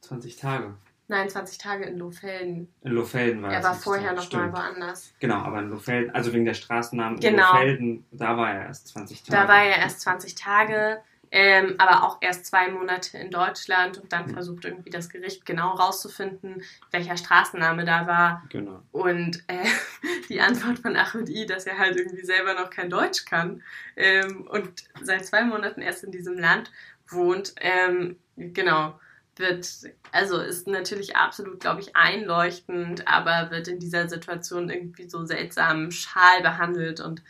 [0.01, 0.76] 20 Tage.
[1.08, 2.74] Nein, 20 Tage in Lohfelden.
[2.82, 3.58] In Lohfelden war er.
[3.58, 5.14] Er war vorher noch mal woanders.
[5.20, 7.43] Genau, aber in Lohfelden, also wegen der Straßennamen genau.
[7.43, 9.39] in Lohfelden, da war er erst 20 Tage.
[9.39, 11.01] Da war er erst 20 Tage
[11.38, 14.33] ähm, aber auch erst zwei Monate in Deutschland und dann mhm.
[14.36, 18.45] versucht irgendwie das Gericht genau rauszufinden, welcher Straßenname da war.
[18.47, 18.81] Genau.
[18.93, 19.65] Und äh,
[20.29, 23.61] die Antwort von Ahmed I, dass er halt irgendwie selber noch kein Deutsch kann
[23.97, 26.71] ähm, und seit zwei Monaten erst in diesem Land
[27.09, 28.97] wohnt, ähm, genau,
[29.36, 29.67] wird,
[30.13, 35.91] also ist natürlich absolut, glaube ich, einleuchtend, aber wird in dieser Situation irgendwie so seltsam
[35.91, 37.23] schal behandelt und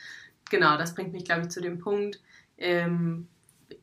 [0.52, 2.22] genau, das bringt mich, glaube ich, zu dem Punkt,
[2.60, 3.28] ähm,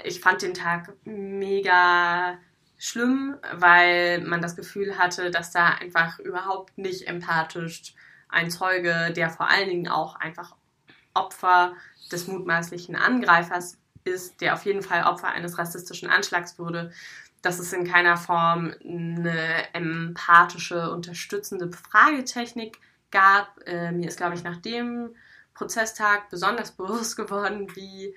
[0.04, 2.38] ich fand den Tag mega
[2.78, 7.94] schlimm, weil man das Gefühl hatte, dass da einfach überhaupt nicht empathisch
[8.28, 10.56] ein Zeuge, der vor allen Dingen auch einfach
[11.14, 11.74] Opfer
[12.10, 16.92] des mutmaßlichen Angreifers ist, der auf jeden Fall Opfer eines rassistischen Anschlags wurde,
[17.42, 22.78] dass es in keiner Form eine empathische, unterstützende Befragetechnik
[23.10, 23.60] gab.
[23.66, 25.14] Äh, mir ist, glaube ich, nach dem
[25.54, 28.16] Prozesstag besonders bewusst geworden, wie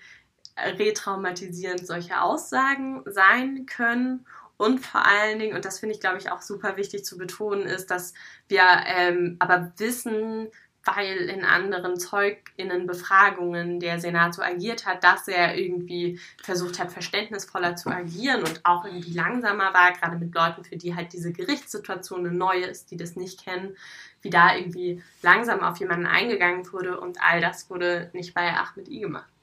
[0.57, 4.25] retraumatisierend solche Aussagen sein können.
[4.57, 7.63] Und vor allen Dingen, und das finde ich, glaube ich, auch super wichtig zu betonen,
[7.63, 8.13] ist, dass
[8.47, 10.49] wir ähm, aber wissen,
[10.85, 17.75] weil in anderen ZeugInnenbefragungen der Senat so agiert hat, dass er irgendwie versucht hat, verständnisvoller
[17.75, 22.19] zu agieren und auch irgendwie langsamer war, gerade mit Leuten, für die halt diese Gerichtssituation
[22.19, 23.75] eine neue ist, die das nicht kennen,
[24.21, 28.87] wie da irgendwie langsam auf jemanden eingegangen wurde und all das wurde nicht bei Ahmed
[28.87, 29.34] I gemacht.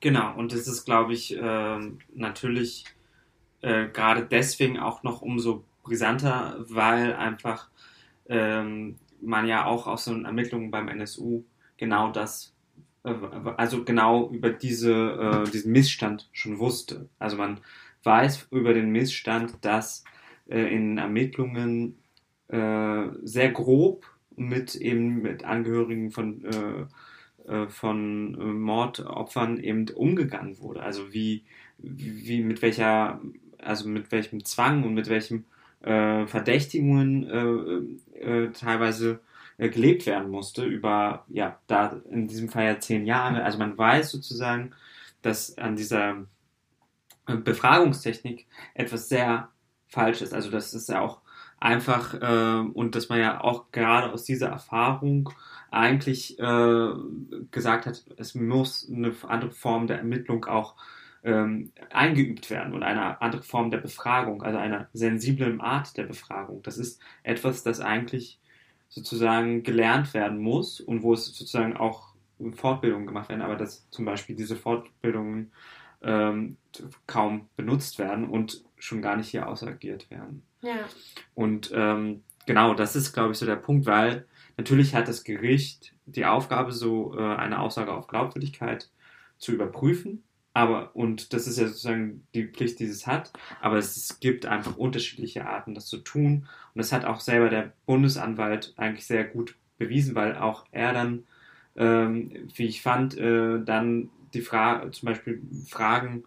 [0.00, 1.78] Genau, und das ist, glaube ich, äh,
[2.14, 2.86] natürlich
[3.60, 7.68] äh, gerade deswegen auch noch umso brisanter, weil einfach
[8.28, 11.44] ähm, man ja auch aus den Ermittlungen beim NSU
[11.76, 12.54] genau das,
[13.04, 13.12] äh,
[13.58, 17.08] also genau über diese, äh, diesen Missstand schon wusste.
[17.18, 17.60] Also man
[18.02, 20.04] weiß über den Missstand, dass
[20.48, 21.98] äh, in Ermittlungen
[22.48, 26.42] äh, sehr grob mit eben mit Angehörigen von
[27.68, 30.82] von äh, Mordopfern eben umgegangen wurde.
[30.82, 31.44] Also wie,
[31.78, 33.20] wie mit welcher,
[33.58, 35.44] also mit welchem Zwang und mit welchen
[35.82, 39.20] äh, Verdächtigungen äh, äh, teilweise
[39.58, 43.44] gelebt werden musste über, ja, da in diesem Fall ja zehn Jahre.
[43.44, 44.72] Also man weiß sozusagen,
[45.20, 46.24] dass an dieser
[47.26, 49.50] Befragungstechnik etwas sehr
[49.88, 50.32] falsch ist.
[50.32, 51.20] Also das ist ja auch
[51.58, 55.30] einfach äh, und dass man ja auch gerade aus dieser Erfahrung
[55.70, 56.88] eigentlich äh,
[57.50, 60.74] gesagt hat, es muss eine andere Form der Ermittlung auch
[61.22, 66.62] ähm, eingeübt werden und eine andere Form der Befragung, also eine sensiblen Art der Befragung.
[66.62, 68.38] Das ist etwas, das eigentlich
[68.88, 72.14] sozusagen gelernt werden muss und wo es sozusagen auch
[72.54, 75.52] Fortbildungen gemacht werden, aber dass zum Beispiel diese Fortbildungen
[76.02, 76.56] ähm,
[77.06, 80.42] kaum benutzt werden und schon gar nicht hier ausagiert werden.
[80.62, 80.76] Ja.
[81.34, 84.26] Und ähm, genau, das ist, glaube ich, so der Punkt, weil
[84.60, 88.90] natürlich hat das Gericht die Aufgabe, so äh, eine Aussage auf Glaubwürdigkeit
[89.38, 90.22] zu überprüfen.
[90.52, 94.76] Aber, und das ist ja sozusagen die Pflicht, die es hat, aber es gibt einfach
[94.76, 96.46] unterschiedliche Arten, das zu tun.
[96.74, 101.24] Und das hat auch selber der Bundesanwalt eigentlich sehr gut bewiesen, weil auch er dann,
[101.76, 106.24] ähm, wie ich fand, äh, dann die Frage, zum Beispiel Fragen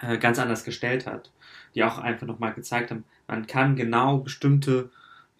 [0.00, 1.32] äh, ganz anders gestellt hat,
[1.74, 4.90] die auch einfach nochmal gezeigt haben, man kann genau bestimmte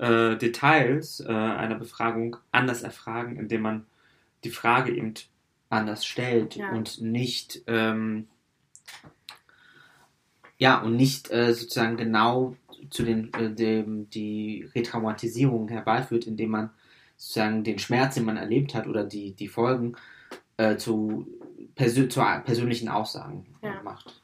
[0.02, 3.86] äh, Details äh, einer Befragung anders erfragen, indem man
[4.44, 5.14] die Frage eben
[5.70, 6.70] anders stellt Ja.
[6.72, 8.26] und nicht ähm,
[10.58, 12.56] ja und nicht äh, sozusagen genau
[12.90, 16.70] zu den äh, dem die Retraumatisierung herbeiführt, indem man
[17.16, 19.94] sozusagen den Schmerz, den man erlebt hat oder die die Folgen
[20.56, 21.26] äh, zu,
[21.76, 23.80] persö zu persönlichen Aussagen Ja.
[23.82, 24.20] macht.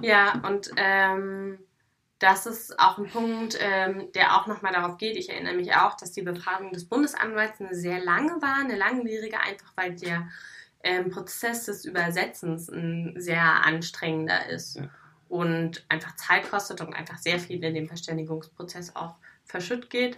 [0.00, 1.58] Ja, und ähm,
[2.22, 5.16] das ist auch ein Punkt, ähm, der auch nochmal darauf geht.
[5.16, 9.40] Ich erinnere mich auch, dass die Befragung des Bundesanwalts eine sehr lange war, eine langwierige,
[9.40, 10.28] einfach weil der
[10.84, 14.88] ähm, Prozess des Übersetzens ein sehr anstrengender ist Ja.
[15.28, 20.16] und einfach Zeit kostet und einfach sehr viel in dem Verständigungsprozess auch verschütt geht.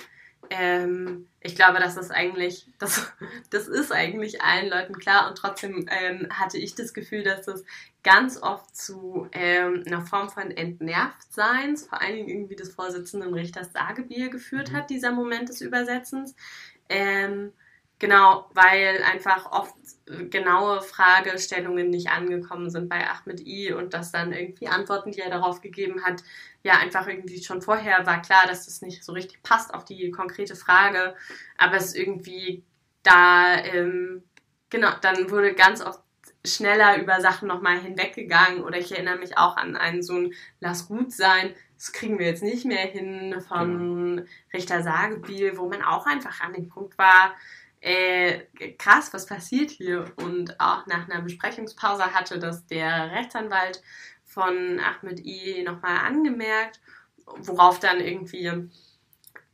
[0.51, 3.13] Ähm, ich glaube, das ist eigentlich, das,
[3.51, 7.65] das ist eigentlich allen Leuten klar und trotzdem ähm, hatte ich das Gefühl, dass es
[8.03, 13.73] ganz oft zu ähm, einer Form von Entnervtseins, vor allen Dingen irgendwie des Vorsitzenden Richters
[13.73, 14.77] Sagebier geführt Mhm.
[14.77, 16.35] hat, dieser Moment des Übersetzens.
[16.89, 17.53] Ähm,
[17.99, 19.75] genau, weil einfach oft
[20.31, 25.31] genaue Fragestellungen nicht angekommen sind bei Ahmed I und dass dann irgendwie Antworten, die er
[25.31, 26.23] darauf gegeben hat,
[26.65, 30.11] ja einfach irgendwie schon vorher war klar, dass das nicht so richtig passt auf die
[30.11, 31.15] konkrete Frage,
[31.57, 32.65] aber es irgendwie
[33.03, 34.25] da, ähm,
[34.71, 36.01] genau, dann wurde ganz oft
[36.45, 38.65] schneller über Sachen nochmal hinweggegangen.
[38.65, 42.27] Oder ich erinnere mich auch an einen so ein Lass gut sein, das kriegen wir
[42.27, 47.35] jetzt nicht mehr hin von Richter Sagebiel, wo man auch einfach an dem Punkt war,
[47.85, 48.47] äh,
[48.79, 50.07] krass, was passiert hier?
[50.17, 53.83] Und auch nach einer Besprechungspause hatte das der Rechtsanwalt
[54.35, 56.81] von Ahmed I nochmal angemerkt,
[57.25, 58.69] worauf dann irgendwie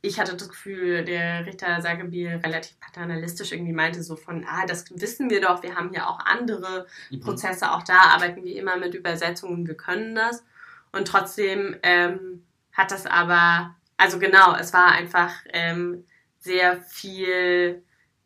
[0.01, 4.85] ich hatte das Gefühl, der Richter Sagebiel relativ paternalistisch irgendwie meinte so von, ah, das
[4.99, 7.19] wissen wir doch, wir haben ja auch andere Mhm.
[7.19, 10.43] Prozesse, auch da arbeiten wir immer mit Übersetzungen, wir können das.
[10.91, 16.05] Und trotzdem ähm, hat das aber, also genau, es war einfach ähm,
[16.39, 17.83] sehr viel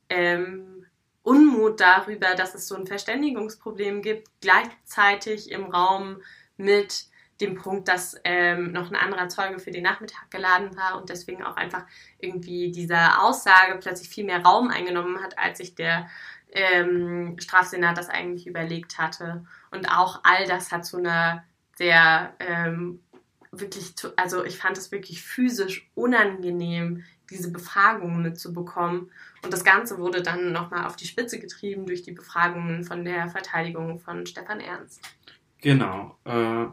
[0.09, 0.85] ähm,
[1.23, 6.21] Unmut darüber, dass es so ein Verständigungsproblem gibt, gleichzeitig im Raum
[6.57, 7.05] mit
[7.41, 11.43] dem Punkt, dass ähm, noch ein anderer Zeuge für den Nachmittag geladen war und deswegen
[11.43, 11.85] auch einfach
[12.17, 16.09] irgendwie diese Aussage plötzlich viel mehr Raum eingenommen hat, als sich der
[16.51, 19.45] ähm, Strafsenat das eigentlich überlegt hatte.
[19.71, 21.43] Und auch all das hat zu einer
[21.75, 23.01] sehr ähm,
[23.51, 29.11] wirklich, zu- also ich fand es wirklich physisch unangenehm, diese Befragungen mitzubekommen.
[29.43, 33.27] Und das Ganze wurde dann nochmal auf die Spitze getrieben durch die Befragungen von der
[33.27, 35.01] Verteidigung von Stefan Ernst.
[35.61, 36.17] Genau.
[36.25, 36.67] Äh,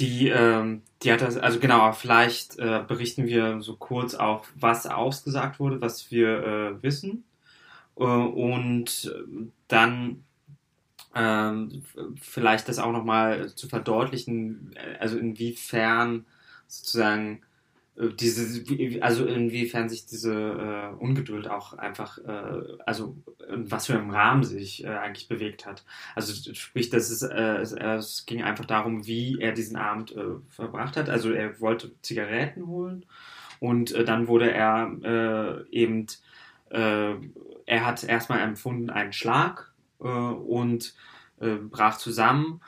[0.00, 4.86] die, ähm, die hat das, also genau, vielleicht äh, berichten wir so kurz auch, was
[4.86, 7.24] ausgesagt wurde, was wir äh, wissen.
[7.96, 9.14] Äh, und
[9.68, 10.24] dann
[11.14, 11.84] ähm,
[12.20, 16.26] vielleicht das auch nochmal zu verdeutlichen, äh, also inwiefern
[16.68, 17.42] sozusagen
[17.96, 23.16] diese, wie- also inwiefern sich diese äh, Ungeduld auch einfach, äh, also
[23.48, 25.84] in was für einem Rahmen sich äh, eigentlich bewegt hat.
[26.16, 30.22] Also sprich, dass es, äh, es, es ging einfach darum, wie er diesen Abend äh,
[30.48, 31.08] verbracht hat.
[31.08, 33.06] Also er wollte Zigaretten holen
[33.60, 36.06] und äh, dann wurde er äh, eben,
[36.70, 37.14] äh,
[37.66, 40.94] er hat erstmal empfunden einen Schlag äh, und
[41.40, 42.60] äh, brach zusammen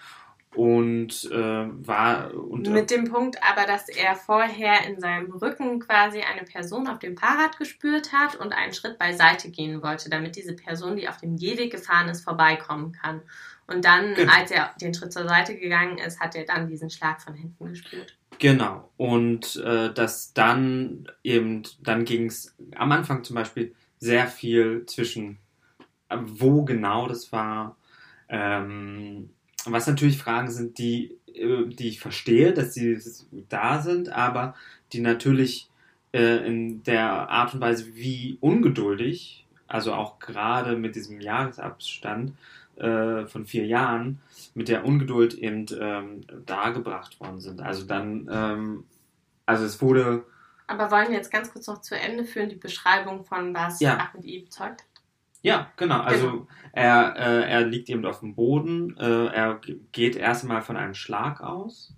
[0.56, 6.20] und äh, war und Mit dem Punkt aber, dass er vorher in seinem Rücken quasi
[6.20, 10.56] eine Person auf dem Fahrrad gespürt hat und einen Schritt beiseite gehen wollte, damit diese
[10.56, 13.20] Person, die auf dem Gehweg gefahren ist, vorbeikommen kann.
[13.66, 14.32] Und dann, Genau.
[14.32, 17.66] als er den Schritt zur Seite gegangen ist, hat er dann diesen Schlag von hinten
[17.66, 18.16] gespürt.
[18.38, 18.90] Genau.
[18.96, 25.38] Und äh, dass dann eben, dann ging es am Anfang zum Beispiel sehr viel zwischen,
[26.08, 27.76] äh, wo genau das war.
[28.28, 29.30] Ähm,
[29.72, 32.98] was natürlich Fragen sind, die, äh, die ich verstehe, dass sie
[33.48, 34.54] da sind, aber
[34.92, 35.68] die natürlich
[36.12, 42.32] äh, in der Art und Weise, wie ungeduldig, also auch gerade mit diesem Jahresabstand
[42.76, 44.20] äh, von vier Jahren,
[44.54, 47.60] mit der Ungeduld eben ähm, dargebracht worden sind.
[47.60, 48.84] Also dann, ähm,
[49.46, 50.24] also es wurde
[50.66, 53.96] Aber wollen wir jetzt ganz kurz noch zu Ende führen, die Beschreibung von was Ja.
[53.98, 54.84] Ahmed I bezeugt?
[55.46, 56.00] Ja, genau.
[56.00, 56.46] Also Genau.
[56.72, 58.96] Er, äh, er liegt eben auf dem Boden.
[58.98, 59.60] Äh, er
[59.92, 61.94] geht erstmal von einem Schlag aus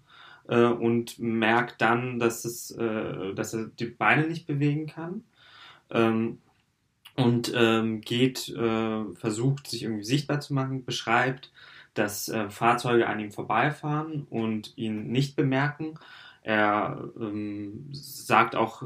[0.49, 5.25] äh, und merkt dann, dass, es, äh, dass er die Beine nicht bewegen kann.
[5.91, 6.39] Ähm,
[7.17, 11.51] und ähm, geht, äh, versucht sich irgendwie sichtbar zu machen, beschreibt,
[11.95, 15.99] dass äh, Fahrzeuge an ihm vorbeifahren und ihn nicht bemerken.
[16.43, 18.83] Er ähm, sagt auch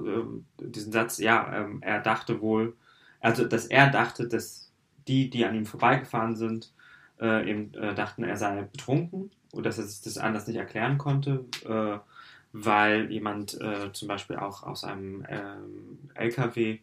[0.59, 2.77] diesen Satz, ja, ähm, er dachte wohl,
[3.23, 4.71] also dass er dachte, dass
[5.09, 6.73] die, die an ihm vorbeigefahren sind,
[7.21, 10.99] äh, eben äh, dachten, er sei betrunken und dass er sich das anders nicht erklären
[10.99, 11.99] konnte, äh,
[12.53, 16.81] weil jemand äh, zum Beispiel auch aus einem ähm, LKW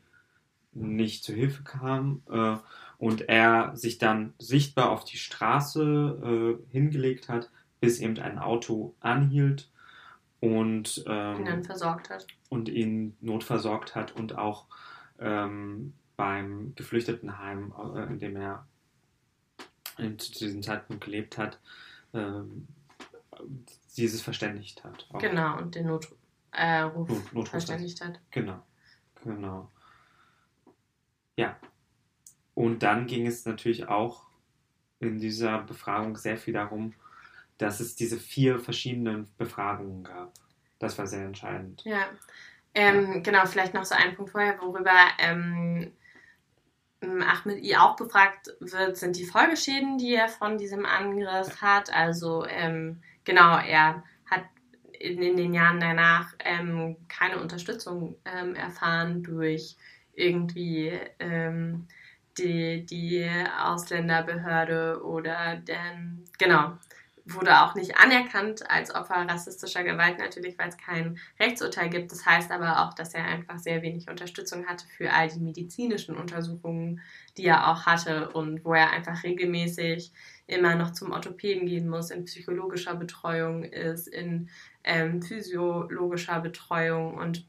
[0.71, 2.55] nicht zu Hilfe kam äh,
[2.97, 8.95] und er sich dann sichtbar auf die Straße äh, hingelegt hat, bis eben ein Auto
[8.99, 9.69] anhielt
[10.39, 12.27] und, ähm, ihn dann versorgt hat.
[12.49, 14.65] und ihn notversorgt hat und auch
[15.19, 18.67] ähm, beim Geflüchtetenheim, äh, in dem er
[20.17, 21.59] zu diesem Zeitpunkt gelebt hat,
[22.13, 22.67] ähm,
[23.95, 25.07] dieses verständigt hat.
[25.13, 25.19] Auch.
[25.19, 26.17] Genau, und den Notruf,
[26.51, 27.49] äh, Not- Notruf.
[27.49, 28.19] verständigt hat.
[28.31, 28.61] Genau,
[29.23, 29.71] genau.
[31.37, 31.57] Ja.
[32.53, 34.25] Und dann ging es natürlich auch
[34.99, 36.93] in dieser Befragung sehr viel darum,
[37.59, 40.33] dass es diese vier verschiedenen Befragungen gab.
[40.79, 41.81] Das war sehr entscheidend.
[41.85, 42.07] Ja.
[42.73, 45.93] Ähm, Genau, vielleicht noch so ein Punkt vorher, worüber ähm,
[47.29, 51.93] Ahmed I auch befragt wird, sind die Folgeschäden, die er von diesem Angriff hat.
[51.93, 54.43] Also ähm, genau, er hat
[54.99, 59.77] in, in den Jahren danach ähm, keine Unterstützung ähm, erfahren durch
[60.13, 61.87] irgendwie ähm,
[62.37, 63.29] die, die
[63.61, 66.77] Ausländerbehörde oder den, genau,
[67.33, 72.11] wurde auch nicht anerkannt als Opfer rassistischer Gewalt, natürlich, weil es kein Rechtsurteil gibt.
[72.11, 76.15] Das heißt aber auch, dass er einfach sehr wenig Unterstützung hatte für all die medizinischen
[76.15, 77.01] Untersuchungen,
[77.37, 80.11] die er auch hatte und wo er einfach regelmäßig
[80.47, 84.49] immer noch zum Orthopäden gehen muss, in psychologischer Betreuung ist, in
[84.83, 87.45] ähm, physiologischer Betreuung und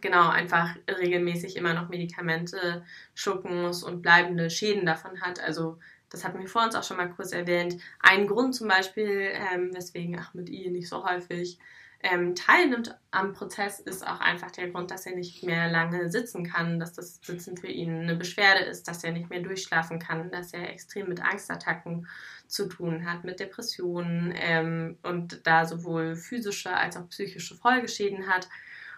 [0.00, 2.84] genau einfach regelmäßig immer noch Medikamente
[3.14, 5.40] schlucken muss und bleibende Schäden davon hat.
[5.40, 5.78] Also
[6.10, 7.80] das hatten wir vor uns auch schon mal kurz erwähnt.
[8.00, 11.58] Ein Grund zum Beispiel, ähm, weswegen Ahmed I nicht so häufig
[12.02, 16.44] ähm, teilnimmt am Prozess, ist auch einfach der Grund, dass er nicht mehr lange sitzen
[16.44, 20.30] kann, dass das Sitzen für ihn eine Beschwerde ist, dass er nicht mehr durchschlafen kann,
[20.30, 22.08] dass er extrem mit Angstattacken
[22.46, 28.48] zu tun hat, mit Depressionen ähm, und da sowohl physische als auch psychische Folgeschäden hat.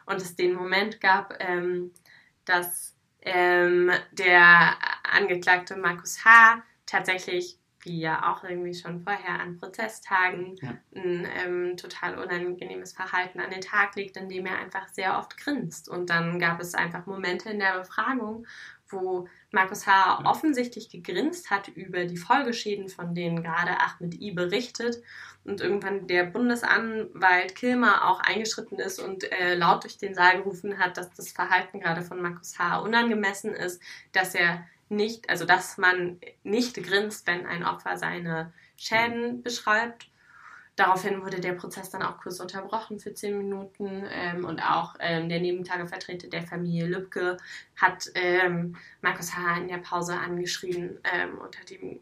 [0.07, 1.93] Und es den Moment gab, ähm,
[2.45, 4.77] dass ähm, der
[5.13, 6.63] Angeklagte Markus H.
[6.87, 10.71] tatsächlich, wie ja auch irgendwie schon vorher an Prozesstagen, Ja.
[10.95, 15.89] ein ähm, total unangenehmes Verhalten an den Tag legt, indem er einfach sehr oft grinst.
[15.89, 18.47] Und dann gab es einfach Momente in der Befragung,
[18.89, 20.21] wo Markus H.
[20.21, 20.31] Ja.
[20.31, 25.03] offensichtlich gegrinst hat über die Folgeschäden, von denen gerade Ahmed I berichtet.
[25.45, 30.79] Und irgendwann der Bundesanwalt Kilmer auch eingeschritten ist und äh, laut durch den Saal gerufen
[30.79, 32.79] hat, dass das Verhalten gerade von Markus H.
[32.79, 39.43] unangemessen ist, dass er nicht, also dass man nicht grinst, wenn ein Opfer seine Schäden
[39.43, 40.09] beschreibt.
[40.77, 45.29] Daraufhin wurde der Prozess dann auch kurz unterbrochen für zehn Minuten ähm, und auch ähm,
[45.29, 47.37] der Nebentagevertreter der Familie Lübcke
[47.77, 49.59] hat ähm, Markus H.
[49.59, 52.01] in der Pause angeschrien ähm, und hat ihm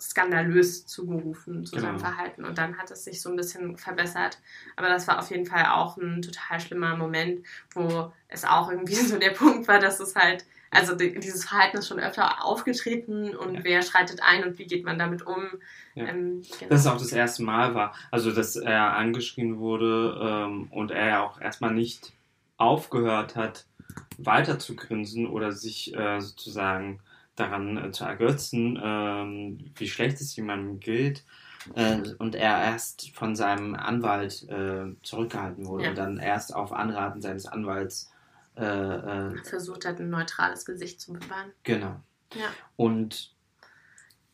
[0.00, 2.08] skandalös zugerufen zu seinem Genau.
[2.08, 4.38] Verhalten und dann hat es sich so ein bisschen verbessert.
[4.76, 8.94] Aber das war auf jeden Fall auch ein total schlimmer Moment, wo es auch irgendwie
[8.94, 13.34] so der Punkt war, dass es halt, also die, dieses Verhalten ist schon öfter aufgetreten
[13.36, 13.64] und Ja.
[13.64, 15.44] wer schreitet ein und wie geht man damit um.
[15.94, 16.06] Ja.
[16.06, 16.70] Ähm, genau.
[16.70, 17.94] Dass es auch das erste Mal war.
[18.10, 22.12] Also, dass er angeschrien wurde ähm, und er ja auch erstmal nicht
[22.56, 23.66] aufgehört hat,
[24.18, 27.00] weiter zu grinsen oder sich äh, sozusagen
[27.36, 31.24] daran äh, zu ergötzen, ähm, wie schlecht es jemandem gilt.
[31.74, 35.90] Äh, und er erst von seinem Anwalt äh, zurückgehalten wurde Ja.
[35.90, 38.09] und dann erst auf Anraten seines Anwalts
[38.60, 41.52] äh, äh, versucht hat, ein neutrales Gesicht zu bewahren.
[41.62, 42.00] genau.
[42.34, 42.48] Ja.
[42.76, 43.34] Und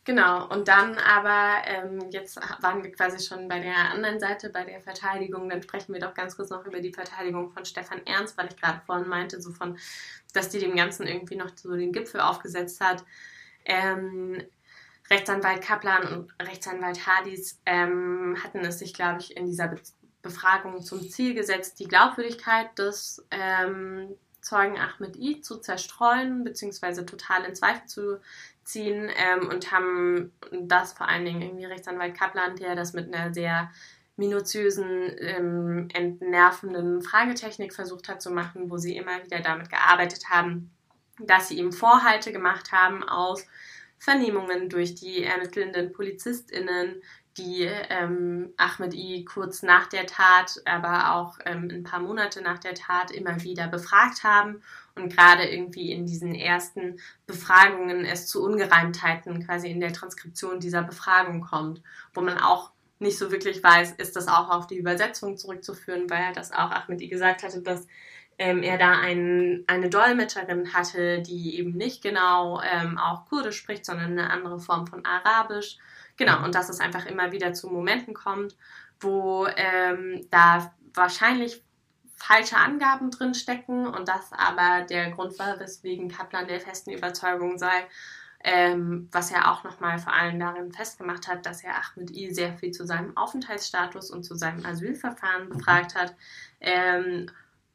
[0.07, 4.63] Genau, und dann aber, ähm, jetzt waren wir quasi schon bei der anderen Seite, bei
[4.63, 8.39] der Verteidigung, dann sprechen wir doch ganz kurz noch über die Verteidigung von Stefan Ernst,
[8.39, 9.77] weil ich gerade vorhin meinte, so von,
[10.33, 13.05] dass die dem Ganzen irgendwie noch so den Gipfel aufgesetzt hat.
[13.65, 14.41] Ähm,
[15.11, 19.81] Rechtsanwalt Kaplan und Rechtsanwalt Hardis ähm, hatten es sich, glaube ich, in dieser Be
[20.27, 27.45] Befragung zum Ziel gesetzt, die Glaubwürdigkeit des ähm, Zeugen Ahmed I zu zerstreuen, beziehungsweise total
[27.45, 28.21] in Zweifel zu
[28.65, 33.33] ziehen ähm, und haben das vor allen Dingen irgendwie Rechtsanwalt Kaplan, der das mit einer
[33.33, 33.71] sehr
[34.17, 40.71] minutiösen, ähm, entnervenden Fragetechnik versucht hat zu machen, wo sie immer wieder damit gearbeitet haben,
[41.21, 43.47] dass sie ihm Vorhalte gemacht haben aus
[43.99, 47.03] Vernehmungen durch die ermittelnden PolizistInnen,
[47.37, 52.59] die ähm, Ahmed I kurz nach der Tat, aber auch ähm, ein paar Monate nach
[52.59, 54.63] der Tat immer wieder befragt haben
[54.95, 60.83] und gerade irgendwie in diesen ersten Befragungen es zu Ungereimtheiten quasi in der Transkription dieser
[60.83, 61.83] Befragung kommt,
[62.15, 66.23] wo man auch nicht so wirklich weiß, ist das auch auf die Übersetzung zurückzuführen, weil
[66.23, 67.87] er das auch Ahmed I gesagt hatte, dass
[68.39, 73.85] ähm, er da ein, eine Dolmetscherin hatte, die eben nicht genau ähm, auch Kurdisch spricht,
[73.85, 75.79] sondern eine andere Form von Arabisch.
[76.17, 78.57] Genau, und dass es einfach immer wieder zu Momenten kommt,
[79.01, 81.63] wo ähm, da wahrscheinlich
[82.17, 87.59] falsche Angaben drin stecken und das aber der Grund war, weswegen Kaplan der festen Überzeugung
[87.59, 87.87] sei,
[88.43, 92.57] ähm, was er auch nochmal vor allem darin festgemacht hat, dass er Ahmed I sehr
[92.57, 95.49] viel zu seinem Aufenthaltsstatus und zu seinem Asylverfahren mhm.
[95.51, 96.15] befragt hat.
[96.61, 97.31] Ähm,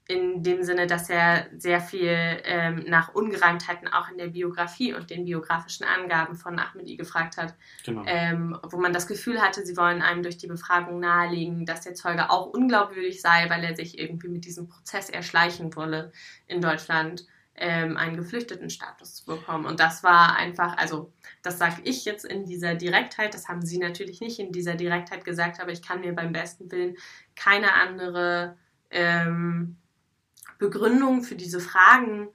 [0.08, 5.10] in dem Sinne, dass er sehr viel ähm, nach Ungereimtheiten auch in der Biografie und
[5.10, 7.54] den biografischen Angaben von Ahmedi gefragt hat,
[7.86, 8.04] genau.
[8.06, 11.94] ähm, wo man das Gefühl hatte, sie wollen einem durch die Befragung nahelegen, dass der
[11.94, 16.12] Zeuge auch unglaubwürdig sei, weil er sich irgendwie mit diesem Prozess erschleichen wolle,
[16.48, 17.26] in Deutschland
[17.56, 19.66] ähm, einen Geflüchtetenstatus zu bekommen.
[19.66, 23.78] Und das war einfach, also das sage ich jetzt in dieser Direktheit, das haben Sie
[23.78, 26.98] natürlich nicht in dieser Direktheit gesagt, aber ich kann mir beim besten Willen
[27.36, 28.58] keine andere
[28.90, 29.78] ähm,
[30.62, 32.30] Begründung für diese Fragen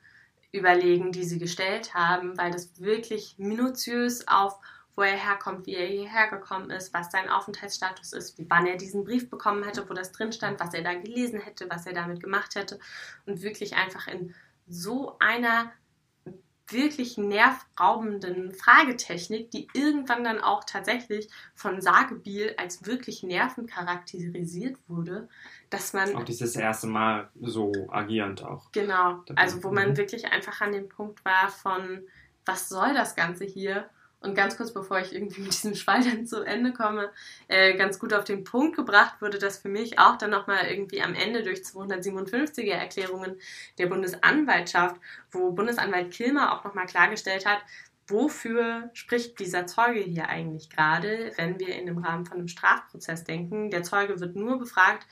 [0.51, 4.59] überlegen, die sie gestellt haben, weil das wirklich minutiös auf
[4.97, 9.05] wo er herkommt, wie er hierher gekommen ist, was sein Aufenthaltsstatus ist, wann er diesen
[9.05, 12.23] Brief bekommen hätte, wo das drin stand, was er da gelesen hätte, was er damit
[12.23, 12.81] gemacht hätte.
[13.27, 14.35] Und wirklich einfach in
[14.67, 15.71] so einer
[16.69, 25.29] wirklich nervraubenden Fragetechnik, die irgendwann dann auch tatsächlich von Sagebiel als wirklich nervend charakterisiert wurde,
[25.71, 26.15] dass man.
[26.17, 28.73] Auch dieses erste Mal so agierend auch.
[28.73, 29.23] Genau.
[29.37, 29.97] Also wo man mhm.
[29.97, 32.03] wirklich einfach an dem Punkt war von,
[32.45, 33.89] was soll das Ganze hier?
[34.21, 37.11] Und ganz kurz bevor ich irgendwie mit diesem Schwall zu Ende komme,
[37.49, 41.03] äh, ganz gut auf den Punkt gebracht wurde, dass für mich auch dann nochmal irgendwie
[41.03, 43.37] am Ende durch 257er Erklärungen
[43.79, 44.97] der Bundesanwaltschaft,
[45.31, 47.61] wo Bundesanwalt Kilmer auch nochmal klargestellt hat,
[48.09, 53.25] wofür spricht dieser Zeuge hier eigentlich gerade, wenn wir in dem Rahmen von einem Strafprozess
[53.25, 53.71] denken.
[53.71, 55.07] Der Zeuge wird nur befragt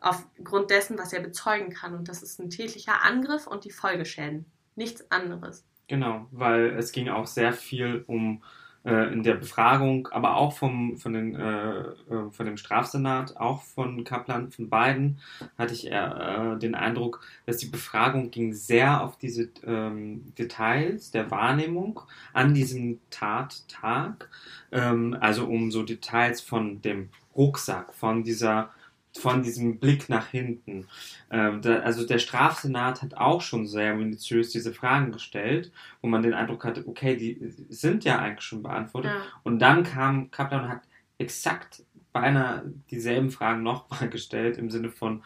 [0.00, 1.94] aufgrund dessen, was er bezeugen kann.
[1.94, 4.46] Und das ist ein tätlicher Angriff und die Folgeschäden.
[4.74, 5.64] Nichts anderes.
[5.90, 8.44] Genau, weil es ging auch sehr viel um
[8.84, 13.62] äh, in der Befragung, aber auch vom, von, den, äh, äh, von dem Strafsenat, auch
[13.62, 15.18] von Kaplan, von beiden,
[15.58, 21.28] hatte ich äh, den Eindruck, dass die Befragung ging sehr auf diese ähm, Details der
[21.32, 22.00] Wahrnehmung
[22.34, 24.28] an diesem Tattag,
[24.70, 28.70] ähm, also um so Details von dem Rucksack, von dieser
[29.18, 30.86] von diesem Blick nach hinten.
[31.30, 36.22] Ähm, da, also der Strafsenat hat auch schon sehr minutiös diese Fragen gestellt, wo man
[36.22, 37.38] den Eindruck hatte, okay, die
[37.68, 39.12] sind ja eigentlich schon beantwortet.
[39.12, 39.22] Ja.
[39.42, 40.82] Und dann kam Kaplan und hat
[41.18, 41.82] exakt
[42.12, 45.22] beinahe dieselben Fragen nochmal gestellt, im Sinne von,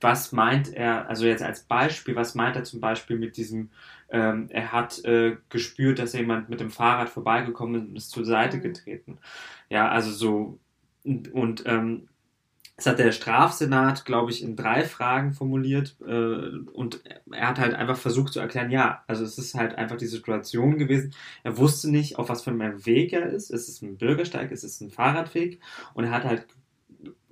[0.00, 3.70] was meint er, also jetzt als Beispiel, was meint er zum Beispiel mit diesem,
[4.10, 8.24] ähm, er hat äh, gespürt, dass jemand mit dem Fahrrad vorbeigekommen ist und ist zur
[8.24, 8.62] Seite mhm.
[8.62, 9.18] getreten.
[9.70, 10.58] Ja, also so,
[11.04, 12.08] und, und ähm,
[12.78, 15.96] das hat der Strafsenat, glaube ich, in drei Fragen formuliert.
[16.00, 19.96] Äh, und er hat halt einfach versucht zu erklären, ja, also es ist halt einfach
[19.96, 21.12] die Situation gewesen.
[21.42, 23.50] Er wusste nicht, auf was für einem Weg er ist.
[23.50, 25.58] Ist es ein Bürgersteig, ist es ein Fahrradweg?
[25.94, 26.46] Und er hat halt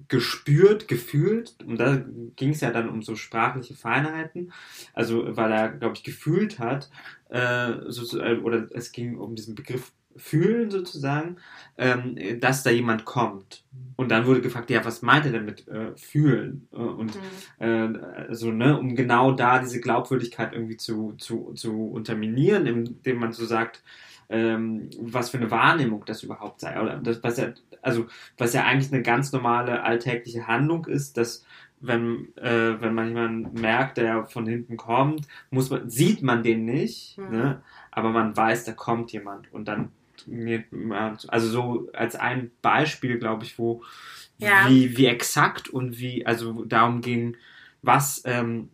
[0.09, 4.53] gespürt, gefühlt, und da ging es ja dann um so sprachliche Feinheiten,
[4.95, 6.91] also weil er, glaube ich, gefühlt hat,
[7.29, 11.37] äh, so, oder es ging um diesen Begriff fühlen sozusagen,
[11.79, 13.65] ähm, dass da jemand kommt.
[13.97, 16.69] Und dann wurde gefragt, ja, was meint er denn mit äh, fühlen?
[16.73, 17.13] Äh, und
[17.61, 17.65] mhm.
[17.65, 23.33] äh, so, ne, um genau da diese Glaubwürdigkeit irgendwie zu, zu, zu unterminieren, indem man
[23.33, 23.83] so sagt,
[24.29, 26.81] ähm, was für eine Wahrnehmung das überhaupt sei.
[26.81, 31.45] Oder das, was ja, also was ja eigentlich eine ganz normale alltägliche Handlung ist, dass
[31.81, 36.65] wenn, äh, wenn man jemanden merkt, der von hinten kommt, muss man, sieht man den
[36.65, 37.31] nicht, mhm.
[37.31, 37.63] ne?
[37.91, 39.91] aber man weiß, da kommt jemand und dann
[41.29, 43.83] also so als ein Beispiel, glaube ich, wo
[44.39, 44.69] ja.
[44.69, 47.37] wie, wie exakt und wie, also darum ging,
[47.83, 48.71] was, ähm,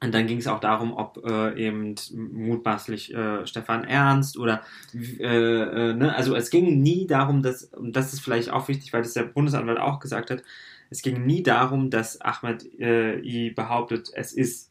[0.00, 4.62] und dann ging es auch darum, ob äh, eben mutmaßlich äh, Stefan Ernst oder
[4.94, 8.92] äh, äh, ne, also es ging nie darum, dass, und das ist vielleicht auch wichtig,
[8.92, 10.44] weil das der Bundesanwalt auch gesagt hat,
[10.90, 14.67] es ging nie darum, dass Ahmed äh, I behauptet, es ist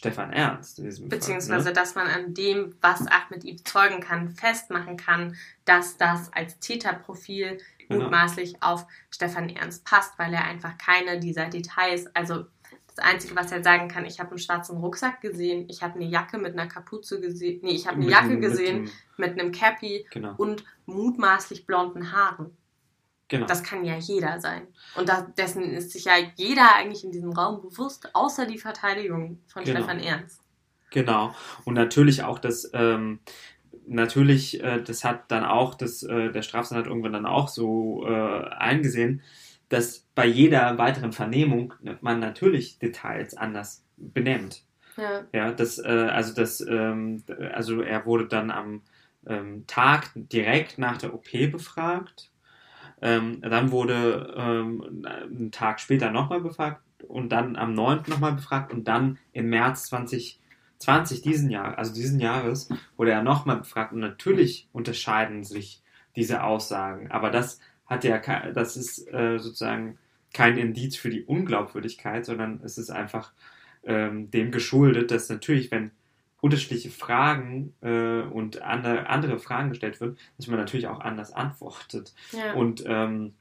[0.00, 1.78] Stefan Ernst in diesem Beziehungsweise, Fall, ne?
[1.78, 5.36] dass man an dem, was Ahmed bezeugen kann, festmachen kann,
[5.66, 8.04] dass das als Täterprofil genau.
[8.04, 12.46] mutmaßlich auf Stefan Ernst passt, weil er einfach keine dieser Details, also
[12.86, 16.06] das Einzige, was er sagen kann, ich habe einen schwarzen Rucksack gesehen, ich habe eine
[16.06, 18.84] Jacke mit einer Kapuze gesehen, nee, ich habe eine mit Jacke gesehen
[19.18, 20.34] mit, mit einem Cappy genau.
[20.38, 22.56] und mutmaßlich blonden Haaren.
[23.30, 23.46] Genau.
[23.46, 24.66] Das kann ja jeder sein.
[24.96, 29.38] Und da, dessen ist sich ja jeder eigentlich in diesem Raum bewusst, außer die Verteidigung
[29.46, 29.78] von genau.
[29.78, 30.42] Stefan Ernst.
[30.90, 31.32] Genau.
[31.64, 33.20] Und natürlich auch das, ähm,
[33.86, 38.48] natürlich, äh, das hat dann auch, das, äh, der Strafsenat irgendwann dann auch so äh,
[38.48, 39.22] eingesehen,
[39.68, 44.64] dass bei jeder weiteren Vernehmung man natürlich Details anders benennt.
[44.96, 45.24] Ja.
[45.32, 47.22] Ja, das, äh, also das, ähm,
[47.54, 48.82] also er wurde dann am
[49.24, 52.29] ähm, Tag direkt nach der OP befragt
[53.02, 58.02] ähm, dann wurde ähm, einen Tag später nochmal befragt und dann am 9.
[58.06, 63.56] nochmal befragt und dann im März 2020 diesen Jahr, also diesen Jahres, wurde er nochmal
[63.56, 65.82] befragt und natürlich unterscheiden sich
[66.16, 67.10] diese Aussagen.
[67.10, 68.18] Aber das hat ja,
[68.52, 69.98] das ist äh, sozusagen
[70.32, 73.32] kein Indiz für die Unglaubwürdigkeit, sondern es ist einfach
[73.84, 75.90] ähm, dem geschuldet, dass natürlich, wenn
[76.40, 82.14] unterschiedliche Fragen äh, und andere, andere Fragen gestellt wird, dass man natürlich auch anders antwortet.
[82.32, 82.54] Ja.
[82.54, 83.34] Und ähm,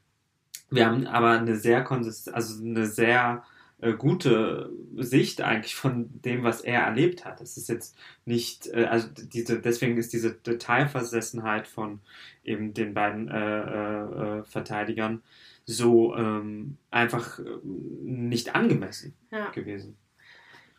[0.70, 3.44] wir haben aber eine sehr konsist also eine sehr
[3.82, 7.42] äh, gute Sicht eigentlich von dem, was er erlebt hat.
[7.42, 7.96] Es ist jetzt
[8.26, 12.02] nicht, äh, also diese, deswegen ist diese Detailversessenheit von
[12.44, 15.24] eben den beiden äh, äh, äh Verteidigern
[15.66, 19.50] so ähm, einfach äh, nicht angemessen ja.
[19.52, 19.98] gewesen.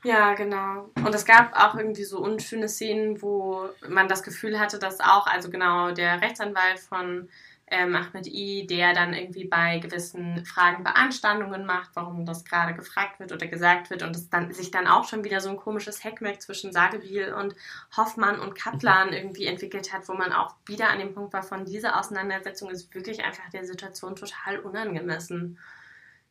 [0.02, 0.90] Ja, genau.
[0.96, 5.26] Und es gab auch irgendwie so unschöne Szenen, wo man das Gefühl hatte, dass auch,
[5.26, 7.28] also genau, der Rechtsanwalt von
[7.70, 13.20] ähm, Ahmed I, der dann irgendwie bei gewissen Fragen Beanstandungen macht, warum das gerade gefragt
[13.20, 16.02] wird oder gesagt wird und es dann sich dann auch schon wieder so ein komisches
[16.02, 17.54] Heckmeck zwischen Sagebiel und
[17.96, 19.14] Hoffmann und Kaplan mhm.
[19.14, 22.92] irgendwie entwickelt hat, wo man auch wieder an dem Punkt war von dieser Auseinandersetzung ist
[22.94, 25.58] wirklich einfach der Situation total unangemessen.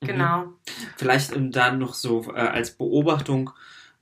[0.02, 0.08] Mhm.
[0.08, 0.54] Genau.
[0.98, 3.52] Vielleicht ähm, dann noch so äh, als Beobachtung,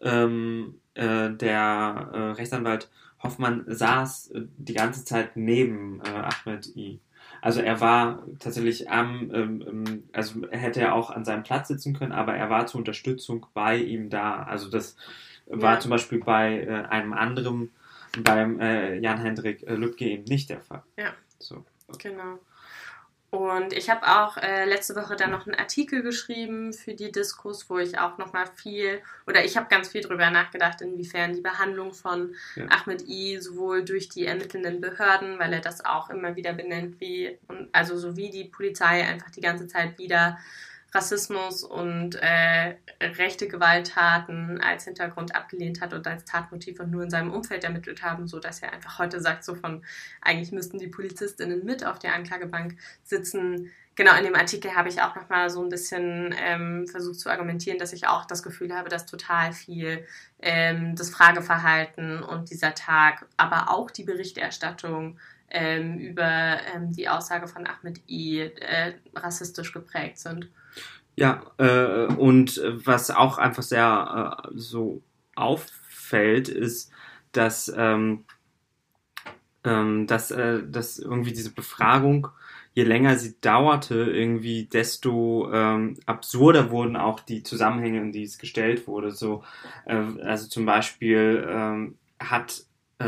[0.01, 2.89] ähm, äh, der äh, Rechtsanwalt
[3.21, 6.99] Hoffmann saß äh, die ganze Zeit neben äh, Ahmed I.
[7.41, 11.67] Also er war tatsächlich am, ähm, ähm, also er hätte ja auch an seinem Platz
[11.67, 14.43] sitzen können, aber er war zur Unterstützung bei ihm da.
[14.43, 14.95] Also das
[15.47, 15.61] ja.
[15.61, 17.71] war zum Beispiel bei äh, einem anderen,
[18.23, 20.81] beim Jan-Hendrik Lübcke eben nicht der Fall.
[20.97, 21.13] Ja.
[21.37, 21.63] So.
[21.99, 22.39] Genau.
[23.29, 27.69] Und ich habe auch äh, letzte Woche dann noch einen Artikel geschrieben für die Diskus,
[27.69, 31.93] wo ich auch nochmal viel, oder ich habe ganz viel darüber nachgedacht, inwiefern die Behandlung
[31.93, 32.67] von ja.
[32.69, 37.37] Ahmed I sowohl durch die ermittelnden Behörden, weil er das auch immer wieder benennt, wie,
[37.73, 40.37] also so wie die Polizei einfach die ganze Zeit wieder
[40.93, 47.09] Rassismus und äh, rechte Gewalttaten als Hintergrund abgelehnt hat und als Tatmotiv und nur in
[47.09, 49.83] seinem Umfeld ermittelt haben, so dass er einfach heute sagt, so von
[50.21, 53.71] eigentlich müssten die Polizistinnen mit auf der Anklagebank sitzen.
[53.95, 57.79] Genau, in dem Artikel habe ich auch nochmal so ein bisschen ähm, versucht zu argumentieren,
[57.79, 60.05] dass ich auch das Gefühl habe, dass total viel
[60.39, 65.19] ähm, das Frageverhalten und dieser Tag, aber auch die Berichterstattung
[65.49, 70.49] ähm, über ähm, die Aussage von Ahmed I äh, rassistisch geprägt sind.
[71.19, 75.01] Ja, äh, und was auch einfach sehr äh, so
[75.35, 76.91] auffällt, ist,
[77.31, 78.25] dass, ähm,
[79.63, 82.27] ähm, dass, äh, dass irgendwie diese Befragung,
[82.73, 88.37] je länger sie dauerte, irgendwie, desto ähm, absurder wurden auch die Zusammenhänge, in die es
[88.37, 89.11] gestellt wurde.
[89.11, 89.43] So,
[89.85, 92.63] äh, also zum Beispiel ähm, hat
[92.99, 93.05] äh,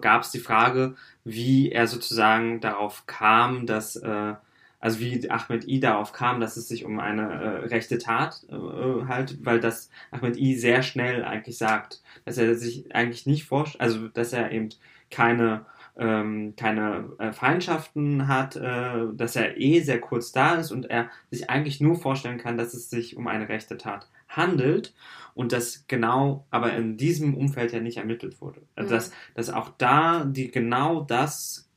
[0.00, 0.94] gab es die Frage,
[1.24, 4.34] wie er sozusagen darauf kam, dass äh,
[4.82, 9.06] also wie Ahmed I darauf kam, dass es sich um eine äh, rechte Tat äh,
[9.06, 13.80] halt, weil das Ahmed I sehr schnell eigentlich sagt, dass er sich eigentlich nicht vorstellt,
[13.80, 14.70] also dass er eben
[15.08, 15.64] keine
[15.96, 21.10] ähm, keine äh, Feindschaften hat, äh, dass er eh sehr kurz da ist und er
[21.30, 24.94] sich eigentlich nur vorstellen kann, dass es sich um eine rechte Tat handelt
[25.34, 28.62] und das genau aber in diesem Umfeld ja nicht ermittelt wurde.
[28.74, 28.94] Also mhm.
[28.94, 31.68] dass, dass auch da die genau das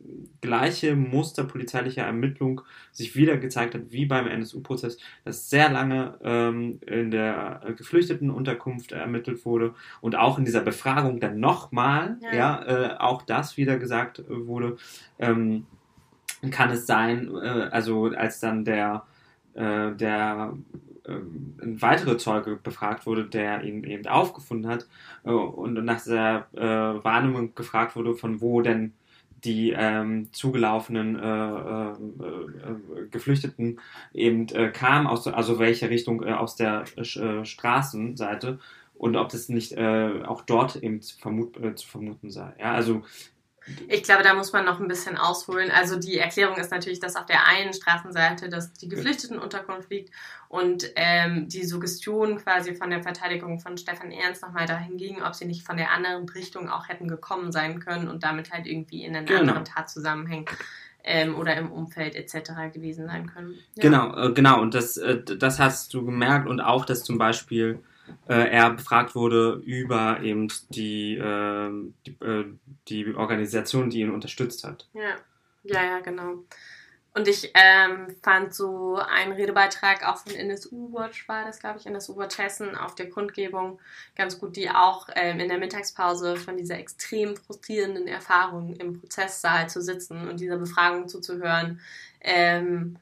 [0.41, 2.61] gleiche Muster polizeilicher Ermittlung
[2.91, 8.91] sich wieder gezeigt hat wie beim NSU-Prozess, dass sehr lange ähm, in der geflüchteten Unterkunft
[8.91, 13.77] ermittelt wurde und auch in dieser Befragung dann nochmal, ja, ja äh, auch das wieder
[13.77, 14.77] gesagt wurde,
[15.19, 15.65] ähm,
[16.51, 19.05] kann es sein, äh, also als dann der
[19.55, 20.53] äh, der
[21.07, 24.87] ähm, ein weiterer Zeuge befragt wurde, der ihn eben aufgefunden hat
[25.23, 28.93] äh, und nach der äh, Wahrnehmung gefragt wurde, von wo denn
[29.45, 33.79] die ähm, zugelaufenen äh, äh, äh Geflüchteten
[34.13, 38.59] eben äh, kamen, aus, also welche Richtung aus der Straßenseite
[38.95, 42.53] und ob das nicht auch dort eben zu, vermut, zu vermuten sei.
[42.59, 43.03] Ja, also
[43.87, 45.71] Ich glaube, da muss man noch ein bisschen ausholen.
[45.71, 50.11] Also die Erklärung ist natürlich, dass auf der einen Straßenseite dass die Geflüchtetenunterkunft liegt
[50.49, 55.35] und ähm, die Suggestion quasi von der Verteidigung von Stefan Ernst nochmal dahin ging, ob
[55.35, 59.03] sie nicht von der anderen Richtung auch hätten gekommen sein können und damit halt irgendwie
[59.03, 59.39] in einen genau.
[59.41, 60.49] anderen Tatzusammenhang
[61.03, 62.73] ähm, oder im Umfeld etc.
[62.73, 63.55] gewesen sein können.
[63.75, 63.81] Ja.
[63.81, 64.61] Genau, äh, genau.
[64.61, 67.79] Und das, äh, das hast du gemerkt und auch, dass zum Beispiel
[68.27, 72.45] äh, er befragt wurde über eben die, ähm, die, äh,
[72.87, 74.87] die Organisation, die ihn unterstützt hat.
[74.93, 75.15] Ja,
[75.63, 76.43] ja, ja, genau.
[77.15, 81.85] Und ich ähm, fand so einen Redebeitrag auch von NSU Watch, war das, glaube ich,
[81.85, 83.79] NSU Watch Hessen auf der Kundgebung
[84.17, 89.69] ganz gut, die auch ähm, in der Mittagspause von dieser extrem frustrierenden Erfahrung im Prozesssaal
[89.69, 91.79] zu sitzen und dieser Befragung zuzuhören,
[92.19, 92.97] ähm,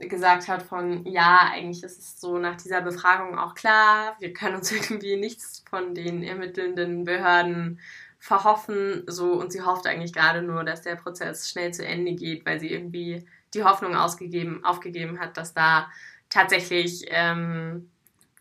[0.00, 4.56] gesagt hat von, ja, eigentlich ist es so nach dieser Befragung auch klar, wir können
[4.56, 7.80] uns irgendwie nichts von den ermittelnden Behörden
[8.18, 12.44] verhoffen, so, und sie hofft eigentlich gerade nur, dass der Prozess schnell zu Ende geht,
[12.44, 15.90] weil sie irgendwie die Hoffnung ausgegeben, aufgegeben hat, dass da
[16.28, 17.90] tatsächlich ähm,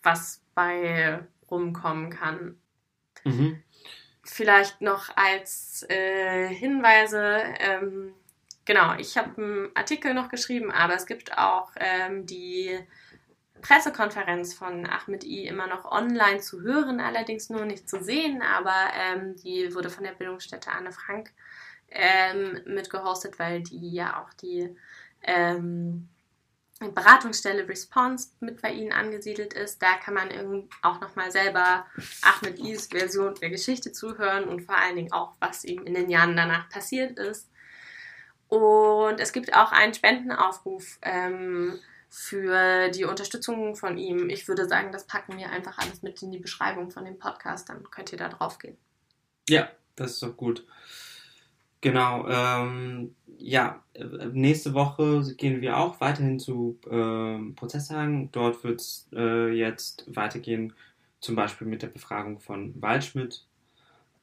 [0.03, 2.57] was bei rumkommen kann.
[3.23, 3.63] Mhm.
[4.23, 8.13] Vielleicht noch als äh, Hinweise, ähm,
[8.69, 12.79] genau, ich habe einen Artikel noch geschrieben, aber es gibt auch ähm, die
[13.63, 18.75] Pressekonferenz von Ahmed I immer noch online zu hören, allerdings nur nicht zu sehen, aber
[18.93, 21.31] ähm, die wurde von der Bildungsstätte Anne Frank
[21.89, 24.75] ähm, mitgehostet, weil die ja auch die
[25.23, 26.07] ähm,
[26.79, 29.81] Beratungsstelle Response mit bei Ihnen angesiedelt ist.
[29.81, 30.29] Da kann man
[30.83, 31.87] auch nochmal selber
[32.21, 36.11] Ahmed Is Version der Geschichte zuhören und vor allen Dingen auch, was ihm in den
[36.11, 37.49] Jahren danach passiert ist.
[38.49, 44.29] Und es gibt auch einen Spendenaufruf ähm, für die Unterstützung von ihm.
[44.29, 47.69] Ich würde sagen, das packen wir einfach alles mit in die Beschreibung von dem Podcast,
[47.69, 48.77] dann könnt ihr da drauf gehen.
[49.47, 50.65] Ja, das ist doch gut.
[51.81, 53.81] Genau, ähm, ja,
[54.33, 58.31] nächste Woche gehen wir auch weiterhin zu äh, Prozesstagen.
[58.31, 60.73] Dort wird es äh, jetzt weitergehen,
[61.21, 63.45] zum Beispiel mit der Befragung von Waldschmidt.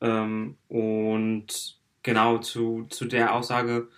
[0.02, 3.88] Ähm, und genau zu, zu der Aussage,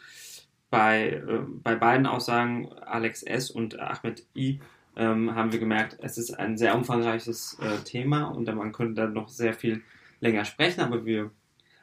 [0.70, 3.51] bei, äh, bei beiden Aussagen, Alex S.
[3.51, 4.61] und Ahmed I.,
[4.97, 9.07] ähm, haben wir gemerkt, es ist ein sehr umfangreiches äh, Thema und man könnte da
[9.07, 9.82] noch sehr viel
[10.20, 11.31] länger sprechen, aber wir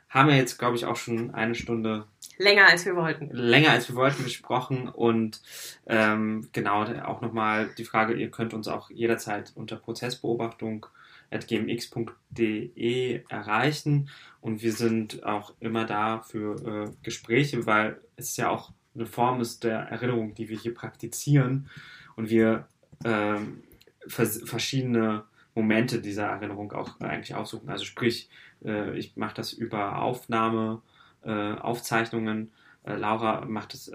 [0.10, 2.06] haben ja jetzt, glaube ich, auch schon eine Stunde
[2.38, 3.30] länger als wir wollten.
[3.32, 5.42] Länger als wir wollten gesprochen und
[5.88, 10.86] ähm, genau auch nochmal die Frage, ihr könnt uns auch jederzeit unter Prozessbeobachtung
[11.40, 14.10] gmx.de erreichen
[14.42, 19.42] und wir sind auch immer da für äh, Gespräche, weil es ja auch eine Form
[19.42, 21.70] ist der Erinnerung, die wir hier praktizieren
[22.16, 22.68] und wir
[23.04, 23.40] äh,
[24.08, 27.70] vers verschiedene Momente dieser Erinnerung auch eigentlich aussuchen.
[27.70, 28.30] Also sprich,
[28.64, 30.82] äh, ich mache das über Aufnahme,
[31.24, 32.52] äh, Aufzeichnungen.
[32.84, 33.92] Äh, Laura macht es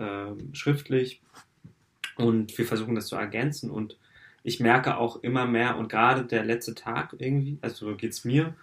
[0.52, 1.22] schriftlich
[2.16, 3.98] und wir versuchen das zu ergänzen und
[4.42, 8.24] ich merke auch immer mehr und gerade der letzte Tag irgendwie, also so geht es
[8.24, 8.54] mir,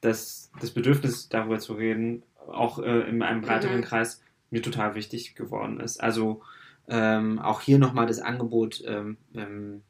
[0.00, 3.84] dass das Bedürfnis darüber zu reden auch in einem breiteren mhm.
[3.84, 6.00] Kreis mir total wichtig geworden ist.
[6.00, 6.42] Also
[6.88, 9.82] ähm, auch hier nochmal das Angebot, ähm, ähm,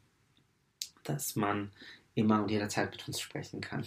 [1.03, 1.71] dass man
[2.15, 3.85] immer und jederzeit mit uns sprechen kann.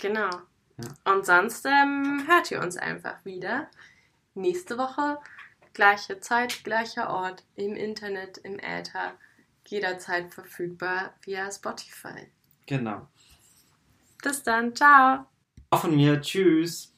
[0.00, 0.30] Genau.
[0.78, 1.12] Ja.
[1.12, 3.68] Und sonst ähm, hört ihr uns einfach wieder.
[4.34, 5.18] Nächste Woche,
[5.74, 9.14] gleiche Zeit, gleicher Ort, im Internet, im Äther,
[9.70, 12.28] jederzeit verfügbar via Spotify.
[12.66, 13.08] Genau.
[14.22, 15.26] Bis dann, ciao.
[15.70, 16.92] Auch von mir, tschüss.